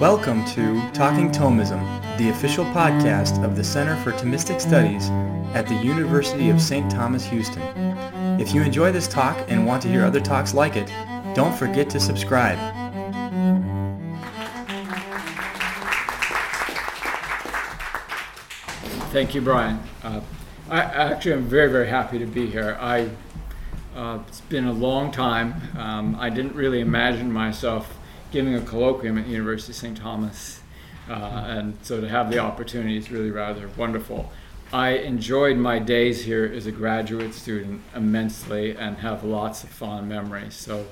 Welcome 0.00 0.46
to 0.54 0.80
Talking 0.92 1.30
Thomism, 1.30 1.78
the 2.16 2.30
official 2.30 2.64
podcast 2.64 3.44
of 3.44 3.54
the 3.54 3.62
Center 3.62 3.96
for 3.96 4.12
Thomistic 4.12 4.58
Studies 4.58 5.10
at 5.54 5.66
the 5.66 5.74
University 5.74 6.48
of 6.48 6.58
St. 6.58 6.90
Thomas, 6.90 7.22
Houston. 7.26 7.60
If 8.40 8.54
you 8.54 8.62
enjoy 8.62 8.92
this 8.92 9.06
talk 9.06 9.36
and 9.50 9.66
want 9.66 9.82
to 9.82 9.88
hear 9.88 10.02
other 10.02 10.18
talks 10.18 10.54
like 10.54 10.74
it, 10.74 10.86
don't 11.34 11.54
forget 11.54 11.90
to 11.90 12.00
subscribe. 12.00 12.56
Thank 19.12 19.34
you, 19.34 19.42
Brian. 19.42 19.82
Uh, 20.02 20.22
I 20.70 20.80
actually 20.80 21.34
am 21.34 21.44
very, 21.44 21.70
very 21.70 21.88
happy 21.88 22.18
to 22.18 22.26
be 22.26 22.46
here. 22.46 22.78
I, 22.80 23.10
uh, 23.94 24.20
it's 24.26 24.40
been 24.40 24.64
a 24.64 24.72
long 24.72 25.12
time. 25.12 25.60
Um, 25.76 26.16
I 26.18 26.30
didn't 26.30 26.54
really 26.54 26.80
imagine 26.80 27.30
myself 27.30 27.98
giving 28.30 28.54
a 28.54 28.60
colloquium 28.60 29.20
at 29.20 29.26
University 29.26 29.72
of 29.72 29.76
St. 29.76 29.96
Thomas, 29.96 30.60
uh, 31.08 31.44
and 31.48 31.76
so 31.82 32.00
to 32.00 32.08
have 32.08 32.30
the 32.30 32.38
opportunity 32.38 32.96
is 32.96 33.10
really 33.10 33.30
rather 33.30 33.68
wonderful. 33.76 34.30
I 34.72 34.90
enjoyed 34.90 35.56
my 35.56 35.80
days 35.80 36.22
here 36.22 36.50
as 36.54 36.66
a 36.66 36.72
graduate 36.72 37.34
student 37.34 37.82
immensely 37.94 38.76
and 38.76 38.96
have 38.98 39.24
lots 39.24 39.64
of 39.64 39.70
fond 39.70 40.08
memories. 40.08 40.54
So, 40.54 40.86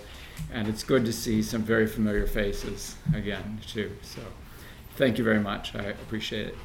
and 0.52 0.66
it's 0.66 0.82
good 0.82 1.04
to 1.04 1.12
see 1.12 1.42
some 1.42 1.62
very 1.62 1.86
familiar 1.86 2.26
faces 2.26 2.96
again 3.14 3.60
too. 3.66 3.92
So, 4.02 4.20
thank 4.96 5.16
you 5.16 5.22
very 5.22 5.38
much. 5.38 5.76
I 5.76 5.84
appreciate 5.84 6.48
it. 6.48 6.56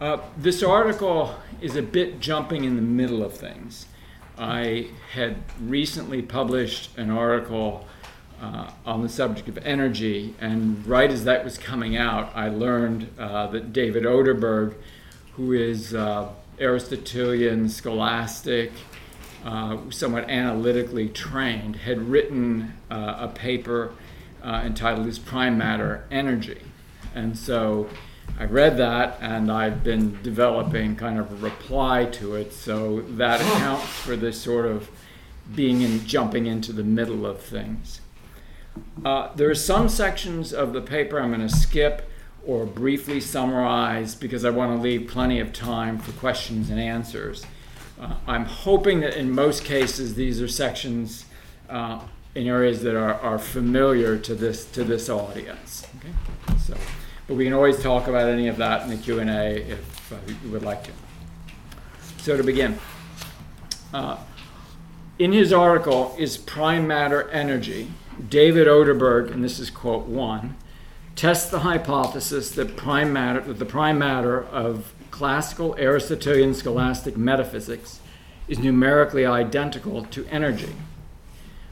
Uh, 0.00 0.18
this 0.36 0.62
article 0.62 1.34
is 1.60 1.76
a 1.76 1.82
bit 1.82 2.20
jumping 2.20 2.64
in 2.64 2.76
the 2.76 2.82
middle 2.82 3.22
of 3.22 3.34
things. 3.34 3.86
I 4.36 4.88
had 5.12 5.36
recently 5.60 6.22
published 6.22 6.96
an 6.98 7.10
article 7.10 7.86
uh, 8.40 8.70
on 8.84 9.02
the 9.02 9.08
subject 9.08 9.48
of 9.48 9.58
energy, 9.58 10.34
and 10.40 10.86
right 10.86 11.10
as 11.10 11.24
that 11.24 11.44
was 11.44 11.58
coming 11.58 11.96
out, 11.96 12.30
I 12.34 12.48
learned 12.48 13.10
uh, 13.18 13.46
that 13.48 13.72
David 13.72 14.04
Oderberg, 14.04 14.74
who 15.36 15.52
is 15.52 15.94
uh, 15.94 16.30
Aristotelian, 16.60 17.68
scholastic, 17.68 18.72
uh, 19.44 19.78
somewhat 19.90 20.28
analytically 20.28 21.08
trained, 21.08 21.76
had 21.76 22.08
written 22.08 22.74
uh, 22.90 23.16
a 23.18 23.28
paper 23.28 23.92
entitled 24.44 25.06
"Is 25.06 25.18
Prime 25.18 25.56
Matter 25.56 26.04
Energy?" 26.10 26.60
And 27.14 27.38
so 27.38 27.88
I 28.38 28.44
read 28.44 28.78
that 28.78 29.18
and 29.20 29.50
I've 29.50 29.84
been 29.84 30.20
developing 30.22 30.96
kind 30.96 31.18
of 31.18 31.30
a 31.30 31.36
reply 31.36 32.06
to 32.06 32.34
it. 32.34 32.52
So 32.52 33.02
that 33.02 33.40
accounts 33.52 33.86
for 33.86 34.16
this 34.16 34.40
sort 34.40 34.66
of 34.66 34.90
being 35.54 35.82
in 35.82 36.04
jumping 36.06 36.46
into 36.46 36.72
the 36.72 36.82
middle 36.82 37.26
of 37.26 37.40
things. 37.40 38.00
Uh, 39.04 39.34
there 39.34 39.50
are 39.50 39.54
some 39.54 39.88
sections 39.88 40.52
of 40.52 40.72
the 40.72 40.80
paper 40.80 41.20
I'm 41.20 41.28
going 41.28 41.46
to 41.46 41.54
skip 41.54 42.10
or 42.46 42.66
briefly 42.66 43.20
summarize 43.20 44.14
because 44.14 44.44
I 44.44 44.50
want 44.50 44.76
to 44.76 44.82
leave 44.82 45.08
plenty 45.08 45.40
of 45.40 45.52
time 45.52 45.98
for 45.98 46.12
questions 46.12 46.70
and 46.70 46.80
answers. 46.80 47.44
Uh, 48.00 48.14
I'm 48.26 48.44
hoping 48.44 49.00
that 49.00 49.16
in 49.16 49.30
most 49.30 49.64
cases 49.64 50.14
these 50.14 50.40
are 50.42 50.48
sections 50.48 51.26
uh, 51.68 52.00
in 52.34 52.46
areas 52.46 52.82
that 52.82 52.96
are, 52.96 53.14
are 53.14 53.38
familiar 53.38 54.18
to 54.18 54.34
this 54.34 54.64
to 54.72 54.84
this 54.84 55.08
audience. 55.08 55.86
Okay? 55.98 56.12
So. 56.66 56.76
But 57.26 57.36
we 57.36 57.44
can 57.44 57.54
always 57.54 57.82
talk 57.82 58.06
about 58.06 58.28
any 58.28 58.48
of 58.48 58.58
that 58.58 58.82
in 58.82 58.90
the 58.90 58.96
Q&A 58.96 59.62
if 59.62 60.12
uh, 60.12 60.16
you 60.42 60.50
would 60.50 60.62
like 60.62 60.84
to. 60.84 60.90
So 62.18 62.36
to 62.36 62.42
begin, 62.42 62.78
uh, 63.94 64.18
in 65.18 65.32
his 65.32 65.52
article, 65.52 66.14
Is 66.18 66.36
Prime 66.36 66.86
Matter 66.86 67.30
Energy? 67.30 67.90
David 68.28 68.66
Oderberg, 68.66 69.30
and 69.30 69.42
this 69.42 69.58
is 69.58 69.70
quote 69.70 70.06
one, 70.06 70.56
tests 71.16 71.50
the 71.50 71.60
hypothesis 71.60 72.50
that 72.52 72.76
prime 72.76 73.12
matter, 73.12 73.40
that 73.40 73.58
the 73.58 73.64
prime 73.64 73.98
matter 73.98 74.44
of 74.44 74.92
classical 75.10 75.74
Aristotelian 75.78 76.54
scholastic 76.54 77.16
metaphysics 77.16 78.00
is 78.48 78.58
numerically 78.58 79.24
identical 79.24 80.04
to 80.04 80.26
energy. 80.26 80.74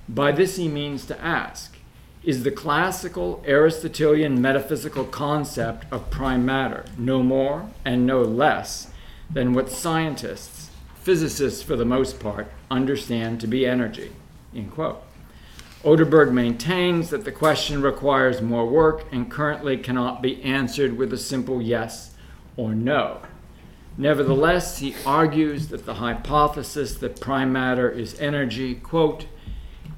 By 0.08 0.32
this 0.32 0.56
he 0.56 0.68
means 0.68 1.06
to 1.06 1.20
ask, 1.20 1.76
is 2.22 2.44
the 2.44 2.50
classical 2.50 3.42
Aristotelian 3.46 4.40
metaphysical 4.40 5.04
concept 5.04 5.86
of 5.92 6.10
prime 6.10 6.46
matter, 6.46 6.84
no 6.96 7.22
more 7.22 7.68
and 7.84 8.06
no 8.06 8.22
less 8.22 8.88
than 9.28 9.52
what 9.54 9.70
scientists, 9.70 10.70
physicists 10.94 11.62
for 11.62 11.74
the 11.74 11.84
most 11.84 12.20
part, 12.20 12.46
understand 12.70 13.40
to 13.40 13.46
be 13.46 13.66
energy. 13.66 14.12
End 14.54 14.70
quote. 14.70 15.02
Oderberg 15.84 16.30
maintains 16.30 17.10
that 17.10 17.24
the 17.24 17.32
question 17.32 17.82
requires 17.82 18.40
more 18.40 18.66
work 18.66 19.04
and 19.10 19.28
currently 19.28 19.76
cannot 19.76 20.22
be 20.22 20.40
answered 20.44 20.96
with 20.96 21.12
a 21.12 21.18
simple 21.18 21.60
yes 21.60 22.14
or 22.56 22.72
no. 22.72 23.20
Nevertheless, 23.98 24.78
he 24.78 24.94
argues 25.04 25.68
that 25.68 25.84
the 25.84 25.94
hypothesis 25.94 26.94
that 26.94 27.20
prime 27.20 27.52
matter 27.52 27.90
is 27.90 28.18
energy, 28.20 28.76
quote, 28.76 29.26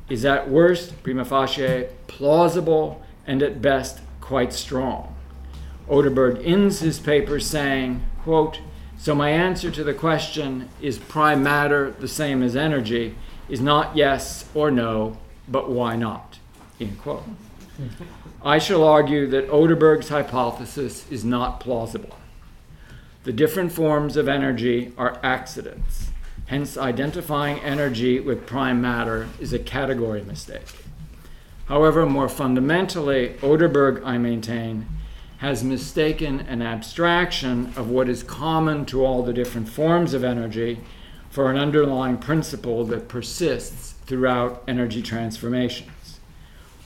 is 0.09 0.25
at 0.25 0.49
worst, 0.49 1.03
prima 1.03 1.25
facie, 1.25 1.87
plausible 2.07 3.03
and 3.27 3.43
at 3.43 3.61
best 3.61 4.01
quite 4.23 4.55
strong. 4.55 5.15
Oderberg 5.89 6.43
ends 6.45 6.81
his 6.81 6.99
paper 6.99 7.39
saying, 7.39 8.03
quote, 8.23 8.61
So 8.97 9.15
my 9.15 9.29
answer 9.29 9.71
to 9.71 9.85
the 9.85 9.95
question, 9.95 10.71
is 10.81 10.99
prime 10.99 11.43
matter 11.43 11.91
the 11.91 12.09
same 12.09 12.43
as 12.43 12.57
energy, 12.57 13.17
is 13.51 13.61
not 13.61 13.95
yes 13.95 14.47
or 14.55 14.71
no, 14.71 15.19
but 15.49 15.71
why 15.71 15.97
not? 15.97 16.39
End 16.81 17.01
quote. 17.01 17.25
I 18.43 18.59
shall 18.59 18.85
argue 18.85 19.27
that 19.29 19.49
Oderberg's 19.49 20.09
hypothesis 20.09 21.11
is 21.11 21.25
not 21.25 21.61
plausible. 21.61 22.17
The 23.25 23.33
different 23.33 23.73
forms 23.73 24.17
of 24.17 24.29
energy 24.29 24.93
are 24.99 25.19
accidents. 25.23 26.11
Hence, 26.47 26.77
identifying 26.77 27.59
energy 27.61 28.21
with 28.21 28.47
prime 28.47 28.83
matter 28.83 29.29
is 29.41 29.53
a 29.53 29.59
category 29.59 30.23
mistake. 30.23 30.67
However, 31.67 32.05
more 32.05 32.29
fundamentally, 32.29 33.31
Oderberg, 33.41 34.05
I 34.05 34.19
maintain, 34.19 34.87
has 35.39 35.65
mistaken 35.65 36.41
an 36.41 36.61
abstraction 36.61 37.73
of 37.77 37.89
what 37.89 38.09
is 38.09 38.23
common 38.23 38.85
to 38.87 39.05
all 39.05 39.23
the 39.23 39.33
different 39.33 39.69
forms 39.69 40.13
of 40.13 40.23
energy 40.23 40.81
for 41.31 41.51
an 41.51 41.57
underlying 41.57 42.19
principle 42.19 42.85
that 42.85 43.09
persists 43.09 43.94
throughout 44.07 44.63
energy 44.69 45.03
transformations. 45.03 46.21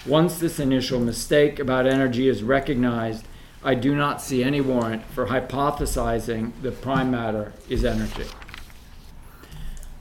Once 0.07 0.39
this 0.39 0.59
initial 0.59 1.01
mistake 1.01 1.59
about 1.59 1.87
energy 1.87 2.29
is 2.29 2.43
recognized, 2.43 3.27
I 3.63 3.75
do 3.75 3.95
not 3.95 4.23
see 4.23 4.45
any 4.45 4.61
warrant 4.61 5.05
for 5.07 5.27
hypothesizing 5.27 6.53
that 6.63 6.81
prime 6.81 7.11
matter 7.11 7.53
is 7.69 7.85
energy. 7.85 8.27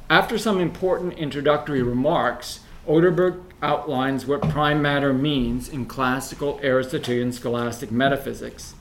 After 0.09 0.37
some 0.37 0.59
important 0.59 1.13
introductory 1.13 1.81
remarks, 1.81 2.61
Oderberg 2.87 3.41
outlines 3.61 4.25
what 4.25 4.41
prime 4.49 4.81
matter 4.81 5.11
means 5.11 5.67
in 5.67 5.85
classical 5.85 6.59
Aristotelian 6.63 7.33
scholastic 7.33 7.91
metaphysics, 7.91 8.75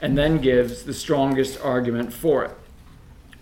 and 0.00 0.16
then 0.16 0.38
gives 0.38 0.84
the 0.84 0.94
strongest 0.94 1.60
argument 1.60 2.12
for 2.12 2.44
it 2.44 2.52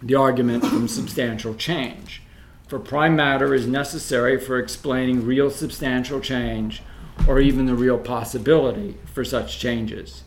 the 0.03 0.15
argument 0.15 0.65
from 0.65 0.87
substantial 0.89 1.55
change. 1.55 2.23
For 2.67 2.79
prime 2.81 3.15
matter 3.15 3.55
is 3.55 3.67
necessary 3.67 4.41
for 4.41 4.59
explaining 4.59 5.25
real 5.25 5.51
substantial 5.51 6.21
change 6.21 6.83
or 7.29 7.39
even 7.39 7.67
the 7.67 7.75
real 7.75 7.99
possibility 7.99 8.97
for 9.05 9.25
such 9.25 9.59
changes. 9.59 10.25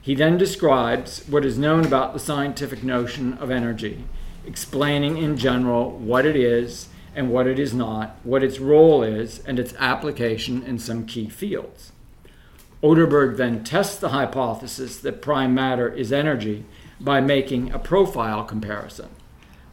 He 0.00 0.14
then 0.14 0.38
describes 0.38 1.26
what 1.28 1.44
is 1.44 1.58
known 1.58 1.84
about 1.84 2.12
the 2.12 2.18
scientific 2.18 2.82
notion 2.82 3.34
of 3.34 3.50
energy 3.50 4.04
explaining 4.46 5.16
in 5.16 5.36
general 5.36 5.90
what 5.90 6.26
it 6.26 6.36
is 6.36 6.88
and 7.14 7.30
what 7.30 7.46
it 7.46 7.58
is 7.58 7.72
not, 7.72 8.18
what 8.22 8.42
its 8.42 8.58
role 8.58 9.02
is, 9.02 9.38
and 9.46 9.58
its 9.58 9.74
application 9.78 10.62
in 10.64 10.78
some 10.78 11.06
key 11.06 11.28
fields. 11.28 11.92
Oderberg 12.82 13.36
then 13.36 13.64
tests 13.64 13.96
the 13.96 14.10
hypothesis 14.10 14.98
that 14.98 15.22
prime 15.22 15.54
matter 15.54 15.88
is 15.88 16.12
energy 16.12 16.64
by 17.00 17.20
making 17.20 17.72
a 17.72 17.78
profile 17.78 18.44
comparison, 18.44 19.08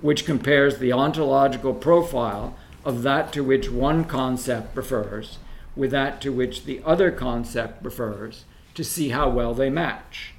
which 0.01 0.25
compares 0.25 0.77
the 0.77 0.91
ontological 0.91 1.73
profile 1.73 2.55
of 2.83 3.03
that 3.03 3.31
to 3.33 3.43
which 3.43 3.69
one 3.69 4.03
concept 4.03 4.75
refers 4.75 5.37
with 5.75 5.91
that 5.91 6.21
to 6.21 6.31
which 6.31 6.65
the 6.65 6.81
other 6.85 7.11
concept 7.11 7.83
refers 7.83 8.45
to 8.73 8.83
see 8.83 9.09
how 9.09 9.29
well 9.29 9.53
they 9.53 9.69
match. 9.69 10.33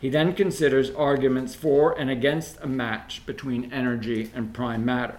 He 0.00 0.08
then 0.08 0.34
considers 0.34 0.90
arguments 0.90 1.54
for 1.54 1.96
and 1.98 2.10
against 2.10 2.58
a 2.60 2.66
match 2.66 3.24
between 3.26 3.72
energy 3.72 4.30
and 4.34 4.52
prime 4.52 4.84
matter. 4.84 5.18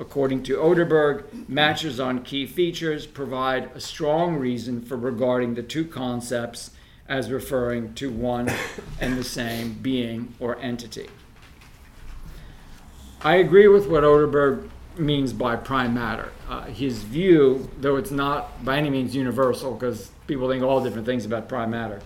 According 0.00 0.42
to 0.44 0.56
Oderberg, 0.56 1.48
matches 1.48 2.00
on 2.00 2.24
key 2.24 2.46
features 2.46 3.06
provide 3.06 3.70
a 3.74 3.80
strong 3.80 4.36
reason 4.36 4.80
for 4.80 4.96
regarding 4.96 5.54
the 5.54 5.62
two 5.62 5.84
concepts 5.84 6.72
as 7.08 7.30
referring 7.30 7.94
to 7.94 8.10
one 8.10 8.50
and 9.00 9.16
the 9.16 9.22
same 9.22 9.74
being 9.74 10.34
or 10.40 10.58
entity. 10.58 11.08
I 13.24 13.36
agree 13.36 13.68
with 13.68 13.88
what 13.88 14.04
Oderberg 14.04 14.68
means 14.98 15.32
by 15.32 15.56
prime 15.56 15.94
matter. 15.94 16.30
Uh, 16.46 16.64
his 16.64 17.02
view, 17.02 17.70
though 17.80 17.96
it's 17.96 18.10
not 18.10 18.62
by 18.62 18.76
any 18.76 18.90
means 18.90 19.16
universal, 19.16 19.72
because 19.72 20.10
people 20.26 20.46
think 20.46 20.62
all 20.62 20.84
different 20.84 21.06
things 21.06 21.24
about 21.24 21.48
prime 21.48 21.70
matter, 21.70 22.02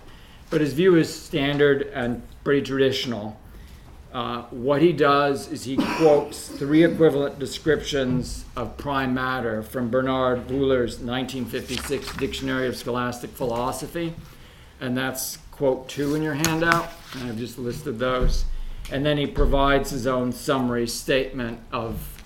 but 0.49 0.61
his 0.61 0.71
view 0.71 0.95
is 0.95 1.13
standard 1.13 1.81
and 1.93 2.21
pretty 2.45 2.65
traditional. 2.65 3.37
Uh, 4.13 4.43
what 4.43 4.81
he 4.81 4.93
does 4.93 5.51
is 5.51 5.65
he 5.65 5.75
quotes 5.97 6.47
three 6.47 6.85
equivalent 6.85 7.37
descriptions 7.37 8.45
of 8.55 8.77
prime 8.77 9.13
matter 9.13 9.61
from 9.61 9.89
Bernard 9.89 10.47
Wuellner's 10.47 10.99
1956 10.99 12.15
Dictionary 12.15 12.65
of 12.65 12.77
Scholastic 12.77 13.29
Philosophy, 13.31 14.15
and 14.79 14.97
that's 14.97 15.37
quote 15.51 15.89
two 15.89 16.15
in 16.15 16.23
your 16.23 16.35
handout, 16.35 16.89
and 17.15 17.29
I've 17.29 17.37
just 17.37 17.59
listed 17.59 17.99
those. 17.99 18.45
And 18.91 19.05
then 19.05 19.17
he 19.17 19.27
provides 19.27 19.91
his 19.91 20.07
own 20.07 20.31
summary 20.31 20.87
statement 20.87 21.59
of, 21.71 22.23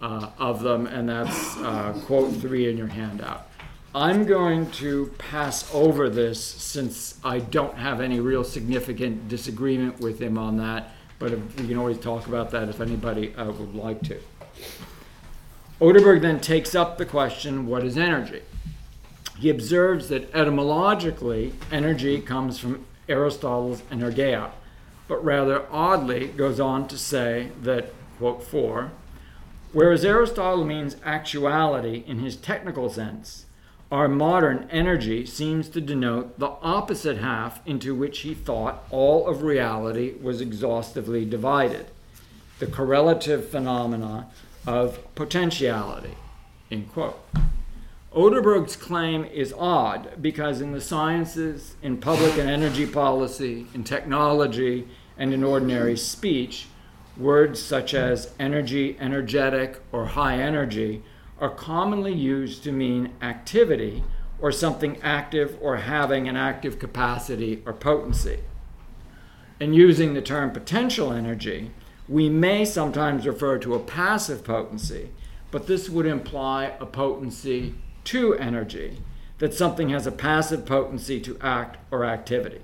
uh, 0.00 0.30
of 0.38 0.62
them, 0.62 0.86
and 0.86 1.08
that's 1.08 1.56
uh, 1.58 1.98
quote 2.04 2.34
three 2.34 2.68
in 2.68 2.76
your 2.76 2.88
handout. 2.88 3.48
I'm 3.94 4.24
going 4.24 4.70
to 4.72 5.12
pass 5.18 5.72
over 5.74 6.08
this 6.08 6.42
since 6.42 7.18
I 7.22 7.40
don't 7.40 7.76
have 7.76 8.00
any 8.00 8.20
real 8.20 8.42
significant 8.42 9.28
disagreement 9.28 10.00
with 10.00 10.18
him 10.18 10.38
on 10.38 10.56
that, 10.58 10.92
but 11.18 11.32
we 11.58 11.68
can 11.68 11.76
always 11.76 11.98
talk 11.98 12.26
about 12.26 12.50
that 12.52 12.70
if 12.70 12.80
anybody 12.80 13.34
uh, 13.34 13.50
would 13.52 13.74
like 13.74 14.00
to. 14.02 14.18
Oderberg 15.80 16.22
then 16.22 16.40
takes 16.40 16.74
up 16.74 16.96
the 16.96 17.04
question 17.04 17.66
what 17.66 17.84
is 17.84 17.98
energy? 17.98 18.42
He 19.38 19.50
observes 19.50 20.08
that 20.08 20.32
etymologically, 20.34 21.52
energy 21.70 22.20
comes 22.20 22.58
from 22.58 22.86
Aristotle's 23.08 23.82
energeia, 23.90 24.52
but 25.08 25.24
rather 25.24 25.66
oddly 25.70 26.28
goes 26.28 26.60
on 26.60 26.88
to 26.88 26.98
say 26.98 27.50
that, 27.62 27.92
quote, 28.18 28.42
for, 28.42 28.92
whereas 29.72 30.04
Aristotle 30.04 30.64
means 30.64 30.96
actuality 31.04 32.04
in 32.06 32.18
his 32.18 32.36
technical 32.36 32.88
sense, 32.88 33.46
our 33.90 34.08
modern 34.08 34.66
energy 34.70 35.26
seems 35.26 35.68
to 35.68 35.80
denote 35.80 36.38
the 36.38 36.52
opposite 36.62 37.18
half 37.18 37.60
into 37.66 37.94
which 37.94 38.20
he 38.20 38.32
thought 38.32 38.84
all 38.90 39.28
of 39.28 39.42
reality 39.42 40.14
was 40.22 40.40
exhaustively 40.40 41.26
divided 41.26 41.86
the 42.58 42.66
correlative 42.66 43.48
phenomena 43.48 44.28
of 44.66 44.98
potentiality. 45.14 46.14
End 46.70 46.90
quote. 46.92 47.20
Oderberg's 48.14 48.76
claim 48.76 49.24
is 49.24 49.54
odd 49.56 50.20
because 50.20 50.60
in 50.60 50.72
the 50.72 50.82
sciences, 50.82 51.76
in 51.82 51.96
public 51.96 52.36
and 52.36 52.50
energy 52.50 52.86
policy, 52.86 53.66
in 53.72 53.84
technology, 53.84 54.86
and 55.16 55.32
in 55.32 55.42
ordinary 55.42 55.96
speech, 55.96 56.66
words 57.16 57.62
such 57.62 57.94
as 57.94 58.34
energy, 58.38 58.98
energetic, 59.00 59.80
or 59.92 60.06
high 60.06 60.36
energy 60.36 61.02
are 61.40 61.48
commonly 61.48 62.12
used 62.12 62.62
to 62.64 62.72
mean 62.72 63.14
activity 63.22 64.04
or 64.38 64.52
something 64.52 65.00
active 65.00 65.56
or 65.62 65.78
having 65.78 66.28
an 66.28 66.36
active 66.36 66.78
capacity 66.78 67.62
or 67.64 67.72
potency. 67.72 68.40
In 69.58 69.72
using 69.72 70.12
the 70.12 70.20
term 70.20 70.50
potential 70.50 71.14
energy, 71.14 71.70
we 72.06 72.28
may 72.28 72.66
sometimes 72.66 73.26
refer 73.26 73.56
to 73.58 73.74
a 73.74 73.80
passive 73.80 74.44
potency, 74.44 75.12
but 75.50 75.66
this 75.66 75.88
would 75.88 76.04
imply 76.04 76.74
a 76.78 76.84
potency 76.84 77.74
to 78.04 78.34
energy, 78.34 78.98
that 79.38 79.54
something 79.54 79.88
has 79.90 80.06
a 80.06 80.12
passive 80.12 80.66
potency 80.66 81.20
to 81.20 81.38
act 81.40 81.78
or 81.90 82.04
activity. 82.04 82.60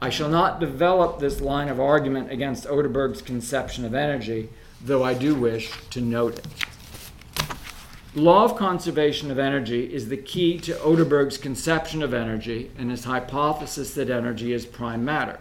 I 0.00 0.10
shall 0.10 0.28
not 0.28 0.60
develop 0.60 1.18
this 1.18 1.40
line 1.40 1.68
of 1.68 1.80
argument 1.80 2.30
against 2.30 2.66
Oderberg's 2.66 3.22
conception 3.22 3.84
of 3.84 3.94
energy, 3.94 4.50
though 4.80 5.02
I 5.02 5.14
do 5.14 5.34
wish 5.34 5.72
to 5.90 6.00
note 6.00 6.38
it. 6.38 6.46
Law 8.14 8.44
of 8.44 8.54
conservation 8.54 9.30
of 9.30 9.38
energy 9.38 9.92
is 9.92 10.08
the 10.08 10.16
key 10.16 10.58
to 10.60 10.74
Oderberg's 10.74 11.38
conception 11.38 12.02
of 12.02 12.14
energy 12.14 12.70
and 12.78 12.90
his 12.90 13.04
hypothesis 13.04 13.94
that 13.94 14.10
energy 14.10 14.52
is 14.52 14.66
prime 14.66 15.04
matter. 15.04 15.40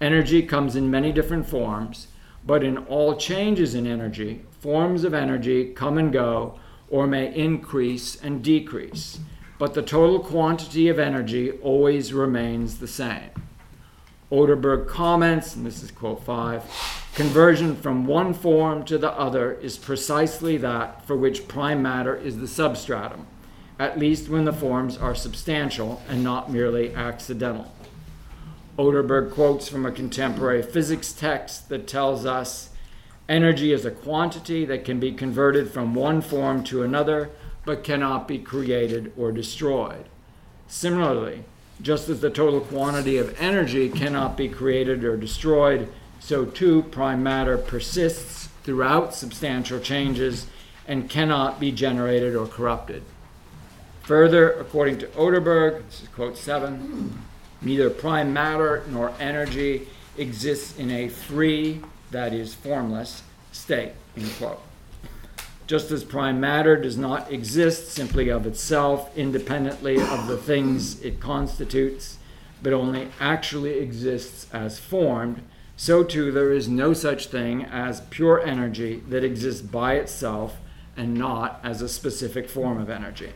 Energy 0.00 0.42
comes 0.42 0.76
in 0.76 0.90
many 0.90 1.10
different 1.10 1.48
forms, 1.48 2.08
but 2.46 2.62
in 2.62 2.78
all 2.78 3.16
changes 3.16 3.74
in 3.74 3.86
energy, 3.86 4.42
forms 4.60 5.02
of 5.02 5.14
energy 5.14 5.72
come 5.72 5.98
and 5.98 6.12
go 6.12 6.60
or 6.88 7.06
may 7.06 7.34
increase 7.34 8.20
and 8.20 8.42
decrease, 8.42 9.18
but 9.58 9.74
the 9.74 9.82
total 9.82 10.20
quantity 10.20 10.88
of 10.88 10.98
energy 10.98 11.50
always 11.50 12.12
remains 12.12 12.78
the 12.78 12.88
same. 12.88 13.30
Oderberg 14.30 14.88
comments, 14.88 15.54
and 15.54 15.64
this 15.64 15.82
is 15.82 15.90
quote 15.90 16.24
5 16.24 17.02
conversion 17.14 17.76
from 17.76 18.06
one 18.06 18.34
form 18.34 18.84
to 18.84 18.98
the 18.98 19.12
other 19.12 19.52
is 19.52 19.78
precisely 19.78 20.56
that 20.56 21.06
for 21.06 21.16
which 21.16 21.46
prime 21.46 21.80
matter 21.80 22.16
is 22.16 22.38
the 22.38 22.48
substratum, 22.48 23.26
at 23.78 23.98
least 23.98 24.28
when 24.28 24.44
the 24.44 24.52
forms 24.52 24.96
are 24.96 25.14
substantial 25.14 26.02
and 26.08 26.24
not 26.24 26.50
merely 26.50 26.92
accidental. 26.94 27.72
Oderberg 28.76 29.32
quotes 29.32 29.68
from 29.68 29.86
a 29.86 29.92
contemporary 29.92 30.62
physics 30.62 31.12
text 31.12 31.68
that 31.68 31.86
tells 31.86 32.26
us 32.26 32.70
energy 33.28 33.72
is 33.72 33.84
a 33.84 33.90
quantity 33.90 34.64
that 34.64 34.84
can 34.84 35.00
be 35.00 35.12
converted 35.12 35.70
from 35.70 35.94
one 35.94 36.20
form 36.20 36.62
to 36.64 36.82
another 36.82 37.30
but 37.64 37.84
cannot 37.84 38.28
be 38.28 38.38
created 38.38 39.12
or 39.16 39.32
destroyed. 39.32 40.04
Similarly, 40.68 41.44
just 41.80 42.08
as 42.08 42.20
the 42.20 42.30
total 42.30 42.60
quantity 42.60 43.16
of 43.16 43.38
energy 43.40 43.88
cannot 43.88 44.36
be 44.36 44.48
created 44.48 45.04
or 45.04 45.16
destroyed, 45.16 45.88
so 46.20 46.44
too 46.44 46.82
prime 46.82 47.22
matter 47.22 47.58
persists 47.58 48.48
throughout 48.62 49.14
substantial 49.14 49.80
changes 49.80 50.46
and 50.86 51.10
cannot 51.10 51.58
be 51.58 51.72
generated 51.72 52.34
or 52.34 52.46
corrupted. 52.46 53.02
Further, 54.02 54.52
according 54.52 54.98
to 54.98 55.06
Oderberg, 55.08 55.84
this 55.86 56.02
is 56.02 56.08
quote 56.08 56.36
7, 56.36 57.18
neither 57.62 57.88
prime 57.88 58.32
matter 58.32 58.84
nor 58.90 59.12
energy 59.18 59.88
exists 60.16 60.78
in 60.78 60.90
a 60.90 61.08
free, 61.08 61.80
that 62.14 62.32
is, 62.32 62.54
formless, 62.54 63.22
state, 63.50 63.92
end 64.16 64.30
quote. 64.38 64.60
Just 65.66 65.90
as 65.90 66.04
prime 66.04 66.38
matter 66.38 66.76
does 66.76 66.96
not 66.96 67.32
exist 67.32 67.90
simply 67.90 68.28
of 68.28 68.46
itself, 68.46 69.16
independently 69.16 69.98
of 69.98 70.28
the 70.28 70.36
things 70.36 71.02
it 71.02 71.18
constitutes, 71.18 72.18
but 72.62 72.72
only 72.72 73.08
actually 73.18 73.78
exists 73.78 74.46
as 74.52 74.78
formed, 74.78 75.42
so 75.76 76.04
too 76.04 76.30
there 76.30 76.52
is 76.52 76.68
no 76.68 76.92
such 76.92 77.26
thing 77.26 77.64
as 77.64 78.02
pure 78.10 78.40
energy 78.40 79.02
that 79.08 79.24
exists 79.24 79.62
by 79.62 79.94
itself 79.94 80.58
and 80.96 81.14
not 81.14 81.58
as 81.64 81.82
a 81.82 81.88
specific 81.88 82.48
form 82.48 82.80
of 82.80 82.88
energy. 82.88 83.32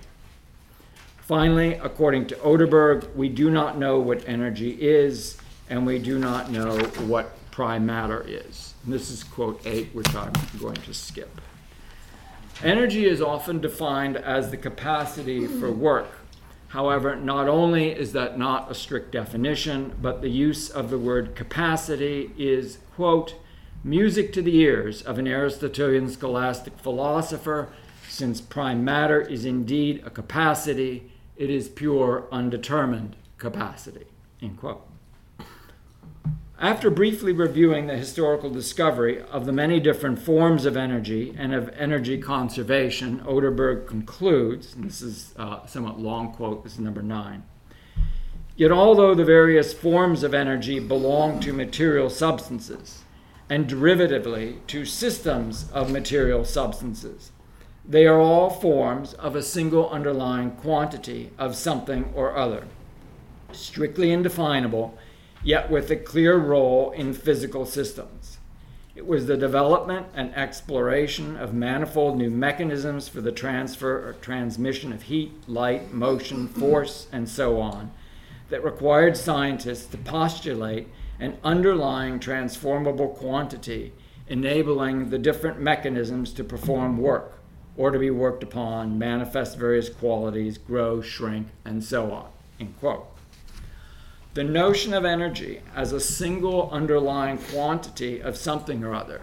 Finally, 1.19 1.75
according 1.82 2.26
to 2.26 2.34
Oderberg, 2.36 3.12
we 3.16 3.28
do 3.28 3.50
not 3.50 3.76
know 3.76 3.98
what 3.98 4.26
energy 4.28 4.70
is, 4.80 5.36
and 5.68 5.85
we 5.85 5.99
do 5.99 6.18
not 6.18 6.50
know 6.50 6.78
what 7.06 7.38
prime 7.59 7.85
matter 7.85 8.25
is. 8.25 8.75
And 8.85 8.95
this 8.95 9.11
is 9.11 9.25
quote 9.25 9.61
8, 9.67 9.93
which 9.93 10.15
I'm 10.15 10.33
going 10.61 10.77
to 10.77 10.95
skip. 10.95 11.41
Energy 12.62 13.05
is 13.05 13.21
often 13.21 13.61
defined 13.61 14.17
as 14.17 14.53
the 14.53 14.57
capacity 14.57 15.45
for 15.49 15.73
work. 15.73 16.07
However, 16.69 17.17
not 17.17 17.49
only 17.49 17.91
is 17.91 18.12
that 18.12 18.38
not 18.38 18.71
a 18.71 18.77
strict 18.77 19.11
definition, 19.11 19.97
but 20.00 20.23
the 20.23 20.29
use 20.29 20.71
of 20.71 20.88
the 20.88 21.00
word 21.00 21.35
capacity 21.35 22.31
is, 22.38 22.79
quote, 22.95 23.35
music 23.83 24.33
to 24.35 24.43
the 24.43 24.57
ears 24.59 25.03
of 25.03 25.19
an 25.19 25.27
Aristotelian 25.27 26.09
scholastic 26.09 26.79
philosopher, 26.79 27.71
since 28.09 28.41
prime 28.41 28.85
matter 28.85 29.21
is 29.21 29.45
indeed 29.45 30.00
a 30.07 30.11
capacity, 30.11 31.11
it 31.37 31.50
is 31.50 31.69
pure, 31.69 32.29
undetermined 32.31 33.17
capacity, 33.37 34.07
end 34.41 34.59
quote. 34.61 34.88
After 36.61 36.91
briefly 36.91 37.31
reviewing 37.31 37.87
the 37.87 37.97
historical 37.97 38.50
discovery 38.50 39.23
of 39.31 39.47
the 39.47 39.53
many 39.53 39.79
different 39.79 40.19
forms 40.19 40.67
of 40.67 40.77
energy 40.77 41.33
and 41.38 41.55
of 41.55 41.69
energy 41.79 42.19
conservation, 42.19 43.21
Oderberg 43.21 43.87
concludes, 43.87 44.75
this 44.75 45.00
is 45.00 45.35
uh, 45.38 45.61
a 45.65 45.69
somewhat 45.69 46.00
long 46.00 46.33
quote, 46.33 46.65
this 46.65 46.73
is 46.73 46.81
number 46.81 47.00
nine. 47.00 47.45
Yet, 48.57 48.73
although 48.73 49.15
the 49.15 49.25
various 49.25 49.73
forms 49.73 50.25
of 50.25 50.35
energy 50.35 50.81
belong 50.81 51.38
to 51.41 51.53
material 51.53 52.11
substances, 52.11 53.03
and 53.49 53.69
derivatively 53.69 54.59
to 54.67 54.85
systems 54.85 55.71
of 55.71 55.93
material 55.93 56.45
substances, 56.45 57.31
they 57.88 58.05
are 58.05 58.21
all 58.21 58.50
forms 58.50 59.15
of 59.15 59.37
a 59.37 59.45
single 59.45 59.88
underlying 59.91 60.50
quantity 60.50 61.31
of 61.38 61.55
something 61.55 62.12
or 62.17 62.37
other, 62.37 62.65
strictly 63.53 64.11
indefinable 64.11 64.99
yet 65.42 65.71
with 65.71 65.90
a 65.90 65.97
clear 65.97 66.37
role 66.37 66.90
in 66.92 67.12
physical 67.14 67.64
systems. 67.64 68.38
It 68.95 69.07
was 69.07 69.26
the 69.26 69.37
development 69.37 70.09
and 70.14 70.35
exploration 70.35 71.37
of 71.37 71.54
manifold 71.54 72.18
new 72.18 72.30
mechanisms 72.30 73.09
for 73.09 73.21
the 73.21 73.30
transfer 73.30 74.09
or 74.09 74.14
transmission 74.14 74.92
of 74.92 75.02
heat, 75.02 75.33
light, 75.49 75.92
motion, 75.95 76.49
force, 76.49 77.07
and 77.12 77.28
so 77.28 77.61
on 77.61 77.92
that 78.50 78.64
required 78.64 79.16
scientists 79.16 79.87
to 79.87 79.99
postulate 79.99 80.88
an 81.21 81.37
underlying 81.45 82.18
transformable 82.18 83.09
quantity 83.09 83.92
enabling 84.28 85.11
the 85.11 85.18
different 85.18 85.61
mechanisms 85.61 86.33
to 86.33 86.45
perform 86.45 86.99
work 86.99 87.38
or 87.76 87.90
to 87.90 87.99
be 87.99 88.11
worked 88.11 88.42
upon, 88.42 88.99
manifest 88.99 89.57
various 89.57 89.88
qualities, 89.88 90.59
grow, 90.59 91.00
shrink, 91.00 91.47
and 91.64 91.83
so 91.83 92.11
on. 92.11 92.28
End 92.59 92.75
quote. 92.80 93.07
The 94.38 94.45
notion 94.45 94.95
of 94.95 95.04
energy 95.04 95.61
as 95.75 95.92
a 95.92 95.99
single 95.99 96.71
underlying 96.71 97.37
quantity 97.37 98.23
of 98.23 98.37
something 98.37 98.85
or 98.85 98.95
other, 98.95 99.21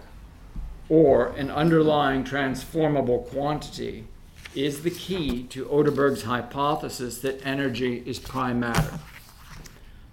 or 0.90 1.28
an 1.28 1.50
underlying 1.50 2.22
transformable 2.22 3.20
quantity, 3.20 4.06
is 4.54 4.82
the 4.82 4.90
key 4.90 5.44
to 5.44 5.64
Oderberg's 5.70 6.24
hypothesis 6.24 7.18
that 7.20 7.40
energy 7.46 8.02
is 8.04 8.18
prime 8.18 8.60
matter. 8.60 8.98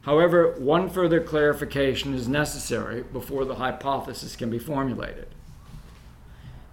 However, 0.03 0.55
one 0.57 0.89
further 0.89 1.19
clarification 1.19 2.13
is 2.13 2.29
necessary 2.29 3.03
before 3.03 3.43
the 3.43 3.55
hypothesis 3.55 4.37
can 4.37 4.49
be 4.49 4.57
formulated. 4.57 5.27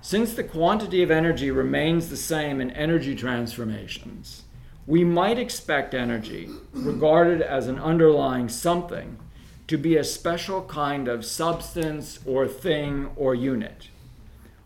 Since 0.03 0.35
the 0.35 0.45
quantity 0.45 1.03
of 1.03 1.11
energy 1.11 1.51
remains 1.51 2.09
the 2.09 2.17
same 2.17 2.61
in 2.61 2.71
energy 2.71 3.17
transformations, 3.17 4.45
we 4.91 5.05
might 5.05 5.39
expect 5.39 5.95
energy, 5.95 6.51
regarded 6.73 7.41
as 7.41 7.69
an 7.69 7.79
underlying 7.79 8.49
something, 8.49 9.17
to 9.69 9.79
be 9.79 9.97
a 9.97 10.03
special 10.03 10.63
kind 10.63 11.07
of 11.07 11.25
substance 11.25 12.19
or 12.27 12.49
thing 12.49 13.09
or 13.15 13.33
unit. 13.33 13.89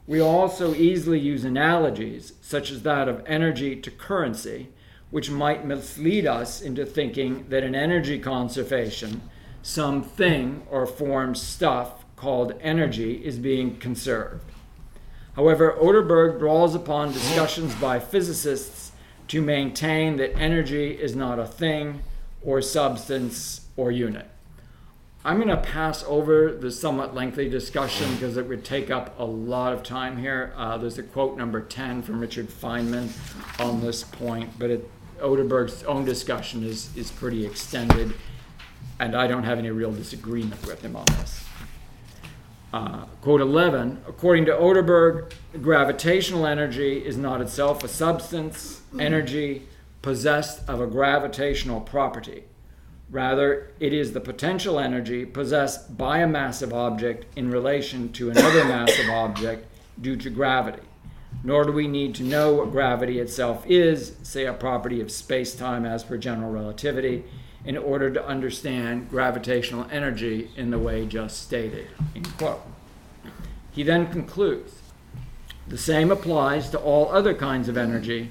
We 0.06 0.20
also 0.20 0.74
easily 0.74 1.18
use 1.18 1.44
analogies, 1.44 2.32
such 2.40 2.70
as 2.70 2.84
that 2.84 3.06
of 3.06 3.22
energy 3.26 3.76
to 3.76 3.90
currency, 3.90 4.70
which 5.10 5.30
might 5.30 5.66
mislead 5.66 6.26
us 6.26 6.62
into 6.62 6.86
thinking 6.86 7.44
that 7.50 7.62
in 7.62 7.74
energy 7.74 8.18
conservation, 8.18 9.20
some 9.60 10.02
thing 10.02 10.66
or 10.70 10.86
form 10.86 11.34
stuff 11.34 12.06
called 12.16 12.54
energy 12.62 13.22
is 13.22 13.38
being 13.38 13.76
conserved. 13.76 14.50
However, 15.36 15.76
Oderberg 15.78 16.38
draws 16.38 16.74
upon 16.74 17.12
discussions 17.12 17.74
by 17.74 18.00
physicists 18.00 18.83
to 19.28 19.40
maintain 19.40 20.16
that 20.16 20.36
energy 20.36 20.90
is 20.92 21.16
not 21.16 21.38
a 21.38 21.46
thing 21.46 22.02
or 22.42 22.60
substance 22.60 23.66
or 23.76 23.90
unit. 23.90 24.28
I'm 25.26 25.36
going 25.36 25.48
to 25.48 25.56
pass 25.56 26.04
over 26.06 26.52
the 26.52 26.70
somewhat 26.70 27.14
lengthy 27.14 27.48
discussion 27.48 28.12
because 28.12 28.36
it 28.36 28.46
would 28.46 28.62
take 28.62 28.90
up 28.90 29.18
a 29.18 29.24
lot 29.24 29.72
of 29.72 29.82
time 29.82 30.18
here. 30.18 30.52
Uh, 30.54 30.76
there's 30.76 30.98
a 30.98 31.02
quote 31.02 31.38
number 31.38 31.62
10 31.62 32.02
from 32.02 32.20
Richard 32.20 32.48
Feynman 32.48 33.08
on 33.58 33.80
this 33.80 34.04
point, 34.04 34.50
but 34.58 34.68
it, 34.68 34.90
Oderberg's 35.20 35.82
own 35.84 36.04
discussion 36.04 36.62
is, 36.62 36.94
is 36.94 37.10
pretty 37.10 37.46
extended, 37.46 38.12
and 39.00 39.16
I 39.16 39.26
don't 39.26 39.44
have 39.44 39.58
any 39.58 39.70
real 39.70 39.92
disagreement 39.92 40.66
with 40.66 40.82
him 40.82 40.94
on 40.94 41.06
this. 41.06 41.43
Uh, 42.74 43.04
quote 43.20 43.40
11 43.40 44.02
According 44.08 44.46
to 44.46 44.50
Oderberg, 44.50 45.32
gravitational 45.62 46.44
energy 46.44 47.06
is 47.06 47.16
not 47.16 47.40
itself 47.40 47.84
a 47.84 47.88
substance, 47.88 48.82
energy 48.98 49.68
possessed 50.02 50.68
of 50.68 50.80
a 50.80 50.86
gravitational 50.88 51.80
property. 51.80 52.42
Rather, 53.10 53.70
it 53.78 53.92
is 53.92 54.12
the 54.12 54.20
potential 54.20 54.80
energy 54.80 55.24
possessed 55.24 55.96
by 55.96 56.18
a 56.18 56.26
massive 56.26 56.72
object 56.72 57.26
in 57.36 57.48
relation 57.48 58.10
to 58.10 58.30
another 58.30 58.64
massive 58.68 59.08
object 59.08 59.68
due 60.00 60.16
to 60.16 60.28
gravity. 60.28 60.82
Nor 61.44 61.66
do 61.66 61.70
we 61.70 61.86
need 61.86 62.12
to 62.16 62.24
know 62.24 62.54
what 62.54 62.72
gravity 62.72 63.20
itself 63.20 63.64
is, 63.68 64.16
say 64.24 64.46
a 64.46 64.52
property 64.52 65.00
of 65.00 65.12
space 65.12 65.54
time 65.54 65.86
as 65.86 66.02
per 66.02 66.16
general 66.16 66.50
relativity, 66.50 67.22
in 67.64 67.76
order 67.76 68.10
to 68.10 68.26
understand 68.26 69.08
gravitational 69.08 69.86
energy 69.90 70.50
in 70.56 70.70
the 70.70 70.78
way 70.78 71.06
just 71.06 71.42
stated. 71.42 71.88
He 73.72 73.82
then 73.82 74.10
concludes 74.10 74.80
the 75.66 75.78
same 75.78 76.10
applies 76.10 76.68
to 76.70 76.78
all 76.78 77.10
other 77.10 77.34
kinds 77.34 77.68
of 77.68 77.76
energy. 77.76 78.30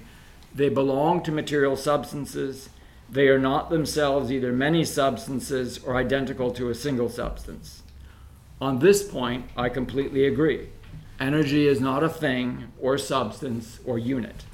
They 0.54 0.70
belong 0.70 1.24
to 1.24 1.32
material 1.32 1.76
substances 1.76 2.70
they 3.14 3.28
are 3.28 3.40
not 3.40 3.70
themselves 3.70 4.32
either 4.32 4.52
many 4.52 4.84
substances 4.84 5.78
or 5.78 5.96
identical 5.96 6.52
to 6.52 6.70
a 6.70 6.76
single 6.76 7.10
substance. 7.10 7.84
On 8.60 8.80
this 8.80 9.04
point, 9.04 9.46
I 9.56 9.70
completely 9.70 10.26
agree. 10.26 10.70
Energy 11.20 11.68
is 11.68 11.80
not 11.80 12.04
a 12.04 12.10
thing 12.10 12.72
or 12.80 12.98
substance 12.98 13.80
or 13.86 14.00
unit. 14.00 14.46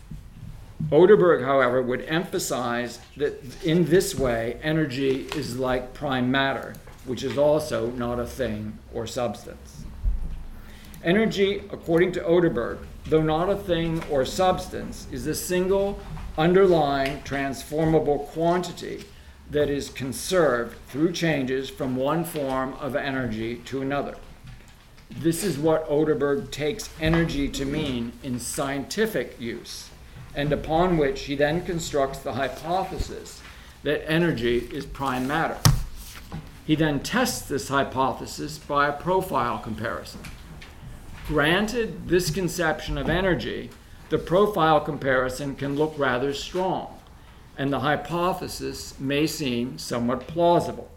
Oderberg, 0.87 1.45
however, 1.45 1.81
would 1.81 2.01
emphasize 2.03 2.99
that 3.17 3.63
in 3.63 3.85
this 3.85 4.15
way, 4.15 4.57
energy 4.63 5.27
is 5.35 5.59
like 5.59 5.93
prime 5.93 6.31
matter, 6.31 6.73
which 7.05 7.23
is 7.23 7.37
also 7.37 7.91
not 7.91 8.19
a 8.19 8.25
thing 8.25 8.79
or 8.93 9.05
substance. 9.05 9.83
Energy, 11.03 11.63
according 11.71 12.11
to 12.13 12.21
Oderberg, 12.21 12.79
though 13.05 13.21
not 13.21 13.49
a 13.49 13.55
thing 13.55 14.03
or 14.09 14.25
substance, 14.25 15.07
is 15.11 15.27
a 15.27 15.35
single 15.35 15.99
underlying 16.37 17.21
transformable 17.23 18.19
quantity 18.31 19.03
that 19.51 19.69
is 19.69 19.89
conserved 19.89 20.77
through 20.87 21.11
changes 21.11 21.69
from 21.69 21.95
one 21.95 22.23
form 22.23 22.73
of 22.75 22.95
energy 22.95 23.57
to 23.65 23.81
another. 23.81 24.15
This 25.09 25.43
is 25.43 25.57
what 25.57 25.89
Oderberg 25.89 26.51
takes 26.51 26.89
energy 26.99 27.49
to 27.49 27.65
mean 27.65 28.13
in 28.23 28.39
scientific 28.39 29.39
use, 29.39 29.89
and 30.35 30.51
upon 30.51 30.97
which 30.97 31.23
he 31.23 31.35
then 31.35 31.65
constructs 31.65 32.19
the 32.19 32.33
hypothesis 32.33 33.41
that 33.83 34.09
energy 34.09 34.57
is 34.71 34.85
prime 34.85 35.27
matter. 35.27 35.57
He 36.65 36.75
then 36.75 36.99
tests 36.99 37.47
this 37.47 37.69
hypothesis 37.69 38.57
by 38.57 38.87
a 38.87 38.93
profile 38.93 39.57
comparison. 39.57 40.21
Granted 41.27 42.07
this 42.07 42.29
conception 42.29 42.97
of 42.97 43.09
energy 43.09 43.69
the 44.09 44.17
profile 44.17 44.81
comparison 44.81 45.55
can 45.55 45.75
look 45.75 45.93
rather 45.95 46.33
strong, 46.33 46.97
and 47.57 47.71
the 47.71 47.81
hypothesis 47.81 48.99
may 48.99 49.27
seem 49.27 49.77
somewhat 49.77 50.27
plausible. 50.27 50.89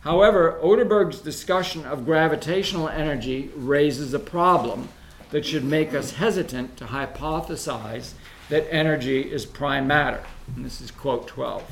However, 0.00 0.58
Oderberg's 0.62 1.20
discussion 1.20 1.86
of 1.86 2.04
gravitational 2.04 2.90
energy 2.90 3.50
raises 3.56 4.12
a 4.12 4.18
problem 4.18 4.90
that 5.34 5.44
should 5.44 5.64
make 5.64 5.92
us 5.92 6.12
hesitant 6.12 6.76
to 6.76 6.84
hypothesize 6.84 8.12
that 8.48 8.72
energy 8.72 9.20
is 9.20 9.44
prime 9.44 9.84
matter. 9.84 10.22
And 10.54 10.64
this 10.64 10.80
is 10.80 10.92
quote 10.92 11.26
12. 11.26 11.68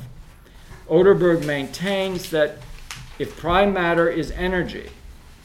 Oderberg 0.89 1.45
maintains 1.45 2.29
that 2.31 2.57
if 3.17 3.37
prime 3.37 3.71
matter 3.71 4.09
is 4.09 4.31
energy, 4.31 4.89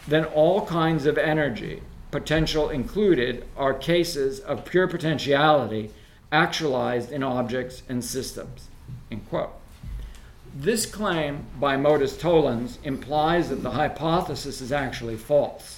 then 0.08 0.24
all 0.24 0.66
kinds 0.66 1.06
of 1.06 1.16
energy, 1.16 1.80
potential 2.10 2.70
included 2.70 3.46
are 3.56 3.72
cases 3.72 4.40
of 4.40 4.64
pure 4.64 4.88
potentiality 4.88 5.92
actualized 6.32 7.12
in 7.12 7.22
objects 7.22 7.84
and 7.88 8.04
systems. 8.04 8.66
End 9.12 9.28
quote. 9.28 9.52
This 10.52 10.86
claim 10.86 11.44
by 11.60 11.76
Modus 11.76 12.16
Tollens 12.16 12.78
implies 12.82 13.48
that 13.50 13.62
the 13.62 13.70
hypothesis 13.70 14.60
is 14.60 14.72
actually 14.72 15.14
false, 15.14 15.77